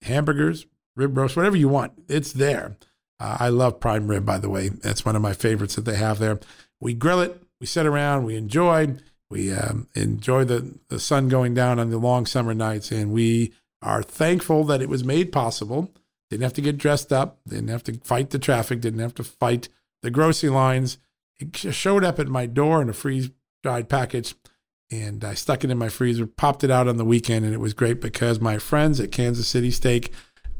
hamburgers, 0.02 0.66
rib 0.96 1.16
roast, 1.16 1.36
whatever 1.36 1.56
you 1.56 1.68
want. 1.68 1.92
It's 2.08 2.32
there. 2.32 2.76
Uh, 3.18 3.36
I 3.40 3.48
love 3.48 3.80
prime 3.80 4.08
rib, 4.08 4.24
by 4.24 4.38
the 4.38 4.48
way. 4.48 4.68
That's 4.68 5.04
one 5.04 5.16
of 5.16 5.22
my 5.22 5.34
favorites 5.34 5.74
that 5.74 5.84
they 5.84 5.96
have 5.96 6.18
there. 6.18 6.40
We 6.80 6.94
grill 6.94 7.20
it, 7.20 7.42
we 7.60 7.66
sit 7.66 7.86
around, 7.86 8.24
we 8.24 8.36
enjoy, 8.36 8.96
we 9.28 9.52
um, 9.52 9.88
enjoy 9.94 10.44
the, 10.44 10.78
the 10.88 10.98
sun 10.98 11.28
going 11.28 11.54
down 11.54 11.78
on 11.78 11.90
the 11.90 11.98
long 11.98 12.24
summer 12.26 12.54
nights, 12.54 12.90
and 12.90 13.12
we 13.12 13.52
are 13.82 14.02
thankful 14.02 14.64
that 14.64 14.80
it 14.80 14.88
was 14.88 15.04
made 15.04 15.32
possible. 15.32 15.90
Didn't 16.30 16.44
have 16.44 16.54
to 16.54 16.62
get 16.62 16.78
dressed 16.78 17.12
up, 17.12 17.40
didn't 17.46 17.68
have 17.68 17.84
to 17.84 17.94
fight 18.04 18.30
the 18.30 18.38
traffic, 18.38 18.80
didn't 18.80 19.00
have 19.00 19.14
to 19.16 19.24
fight 19.24 19.68
the 20.02 20.10
grocery 20.10 20.50
lines. 20.50 20.98
It 21.38 21.56
showed 21.56 22.04
up 22.04 22.18
at 22.18 22.28
my 22.28 22.46
door 22.46 22.80
in 22.80 22.88
a 22.88 22.94
freeze 22.94 23.30
dried 23.62 23.88
package, 23.88 24.34
and 24.90 25.24
I 25.24 25.34
stuck 25.34 25.64
it 25.64 25.70
in 25.70 25.78
my 25.78 25.88
freezer, 25.88 26.26
popped 26.26 26.64
it 26.64 26.70
out 26.70 26.88
on 26.88 26.96
the 26.96 27.04
weekend, 27.04 27.44
and 27.44 27.54
it 27.54 27.60
was 27.60 27.74
great 27.74 28.00
because 28.00 28.40
my 28.40 28.58
friends 28.58 29.00
at 29.00 29.12
Kansas 29.12 29.48
City 29.48 29.70
Steak 29.70 30.12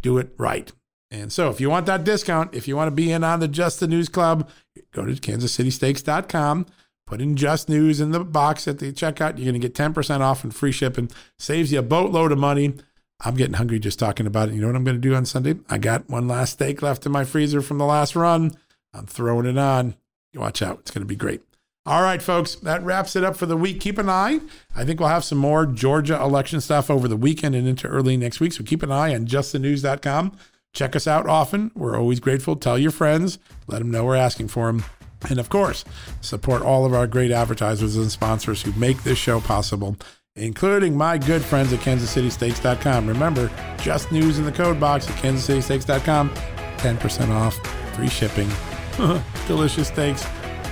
do 0.03 0.19
it 0.19 0.33
right. 0.38 0.71
And 1.11 1.33
so 1.33 1.51
if 1.51 1.61
you 1.61 1.69
want 1.69 1.87
that 1.87 2.05
discount, 2.05 2.55
if 2.55 2.69
you 2.69 2.77
want 2.77 2.87
to 2.87 2.95
be 2.95 3.11
in 3.11 3.25
on 3.25 3.40
the 3.40 3.49
Just 3.49 3.81
the 3.81 3.88
News 3.88 4.09
Club, 4.09 4.49
go 4.93 5.05
to 5.05 5.12
kansascitysteaks.com, 5.12 6.66
put 7.07 7.21
in 7.21 7.37
Just 7.37 7.69
News 7.69 8.01
in 8.01 8.12
the 8.12 8.23
box 8.23 8.69
at 8.69 8.79
the 8.79 8.93
checkout. 8.93 9.37
You're 9.37 9.51
going 9.51 9.61
to 9.61 9.69
get 9.69 9.75
10% 9.75 10.21
off 10.21 10.45
and 10.45 10.55
free 10.55 10.73
shipping. 10.73 11.11
Saves 11.38 11.73
you 11.73 11.81
a 11.81 11.83
boatload 11.83 12.31
of 12.31 12.38
money. 12.38 12.75
I'm 13.23 13.35
getting 13.35 13.55
hungry 13.55 13.81
just 13.81 13.99
talking 13.99 14.27
about 14.27 14.49
it. 14.49 14.55
You 14.55 14.61
know 14.61 14.69
what 14.69 14.77
I'm 14.77 14.85
going 14.85 14.97
to 14.97 15.01
do 15.01 15.14
on 15.14 15.27
Sunday? 15.27 15.57
I 15.69 15.79
got 15.79 16.09
one 16.09 16.29
last 16.29 16.55
steak 16.55 16.81
left 16.81 17.05
in 17.05 17.12
my 17.12 17.25
freezer 17.25 17.61
from 17.61 17.79
the 17.79 17.85
last 17.85 18.14
run. 18.14 18.53
I'm 18.95 19.07
throwing 19.07 19.47
it 19.47 19.59
on. 19.59 19.97
Watch 20.35 20.62
out. 20.62 20.79
It's 20.81 20.90
going 20.93 21.03
to 21.03 21.07
be 21.07 21.16
great. 21.16 21.43
All 21.87 22.03
right, 22.03 22.21
folks, 22.21 22.57
that 22.57 22.83
wraps 22.85 23.16
it 23.16 23.25
up 23.25 23.37
for 23.37 23.47
the 23.47 23.57
week. 23.57 23.81
Keep 23.81 23.99
an 23.99 24.11
eye. 24.11 24.40
I 24.77 24.85
think 24.85 25.01
we'll 25.01 25.09
have 25.09 25.25
some 25.25 25.38
more 25.38 25.64
Georgia 25.64 26.21
election 26.21 26.61
stuff 26.61 26.90
over 26.90 27.09
the 27.09 27.16
weekend 27.16 27.55
and 27.55 27.66
into 27.66 27.88
early 27.88 28.16
next 28.19 28.38
week. 28.38 28.53
So 28.53 28.62
keep 28.62 28.83
an 28.83 28.93
eye 28.93 29.14
on 29.14 29.27
justthenews.com. 29.27 30.37
Check 30.75 30.95
us 30.95 31.07
out 31.07 31.27
often. 31.27 31.71
We're 31.75 31.99
always 31.99 32.21
grateful. 32.21 32.55
Tell 32.55 32.79
your 32.79 32.90
friends, 32.90 33.38
let 33.66 33.79
them 33.79 33.90
know 33.90 34.05
we're 34.05 34.16
asking 34.16 34.49
for 34.49 34.66
them. 34.66 34.85
And 35.29 35.40
of 35.40 35.49
course, 35.49 35.85
support 36.21 36.62
all 36.62 36.85
of 36.85 36.95
our 36.95 37.07
great 37.07 37.31
advertisers 37.31 37.97
and 37.97 38.11
sponsors 38.11 38.62
who 38.62 38.73
make 38.73 39.03
this 39.03 39.19
show 39.19 39.40
possible, 39.40 39.97
including 40.37 40.97
my 40.97 41.19
good 41.19 41.43
friends 41.43 41.73
at 41.73 41.81
KansasCitySteaks.com. 41.81 43.07
Remember, 43.07 43.51
just 43.79 44.12
news 44.12 44.38
in 44.38 44.45
the 44.45 44.53
code 44.53 44.79
box 44.79 45.09
at 45.09 45.16
KansasCitySteaks.com. 45.16 46.31
10% 46.31 47.29
off, 47.31 47.57
free 47.95 48.09
shipping, 48.09 48.49
delicious 49.47 49.88
steaks. 49.88 50.25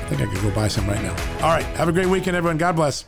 Think 0.09 0.23
I 0.23 0.27
could 0.27 0.43
go 0.43 0.51
buy 0.55 0.69
some 0.69 0.89
right 0.89 1.03
now. 1.03 1.15
All 1.43 1.55
right. 1.55 1.65
Have 1.77 1.89
a 1.89 1.93
great 1.93 2.07
weekend, 2.07 2.35
everyone. 2.35 2.57
God 2.57 2.77
bless. 2.77 3.05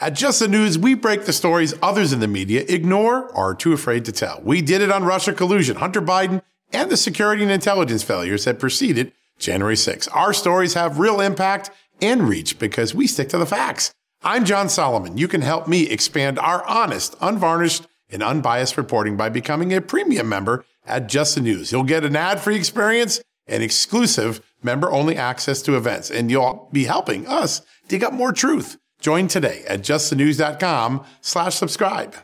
At 0.00 0.14
Just 0.14 0.40
the 0.40 0.48
News, 0.48 0.78
we 0.78 0.94
break 0.94 1.26
the 1.26 1.32
stories 1.32 1.74
others 1.82 2.12
in 2.12 2.20
the 2.20 2.26
media 2.26 2.64
ignore 2.66 3.28
or 3.28 3.50
are 3.50 3.54
too 3.54 3.74
afraid 3.74 4.04
to 4.06 4.12
tell. 4.12 4.40
We 4.42 4.62
did 4.62 4.80
it 4.80 4.90
on 4.90 5.04
Russia 5.04 5.32
collusion, 5.32 5.76
Hunter 5.76 6.00
Biden, 6.00 6.42
and 6.72 6.90
the 6.90 6.96
security 6.96 7.42
and 7.42 7.52
intelligence 7.52 8.02
failures 8.02 8.46
that 8.46 8.58
preceded 8.58 9.12
January 9.38 9.76
6. 9.76 10.08
Our 10.08 10.32
stories 10.32 10.74
have 10.74 10.98
real 10.98 11.20
impact 11.20 11.70
and 12.00 12.28
reach 12.28 12.58
because 12.58 12.94
we 12.94 13.06
stick 13.06 13.28
to 13.28 13.38
the 13.38 13.46
facts. 13.46 13.94
I'm 14.22 14.46
John 14.46 14.70
Solomon. 14.70 15.18
You 15.18 15.28
can 15.28 15.42
help 15.42 15.68
me 15.68 15.88
expand 15.88 16.38
our 16.38 16.64
honest, 16.66 17.14
unvarnished, 17.20 17.86
and 18.10 18.22
unbiased 18.22 18.78
reporting 18.78 19.16
by 19.16 19.28
becoming 19.28 19.72
a 19.74 19.80
premium 19.82 20.28
member 20.28 20.64
at 20.86 21.06
Just 21.06 21.34
the 21.34 21.42
News. 21.42 21.70
You'll 21.70 21.84
get 21.84 22.04
an 22.04 22.16
ad-free 22.16 22.56
experience 22.56 23.22
and 23.46 23.62
exclusive 23.62 24.40
member-only 24.62 25.16
access 25.16 25.62
to 25.62 25.76
events, 25.76 26.10
and 26.10 26.30
you'll 26.30 26.68
be 26.72 26.84
helping 26.84 27.26
us 27.26 27.62
dig 27.88 28.02
up 28.02 28.12
more 28.12 28.32
truth. 28.32 28.78
Join 29.00 29.28
today 29.28 29.64
at 29.68 29.80
justthenews.com 29.80 31.04
slash 31.20 31.54
subscribe. 31.54 32.16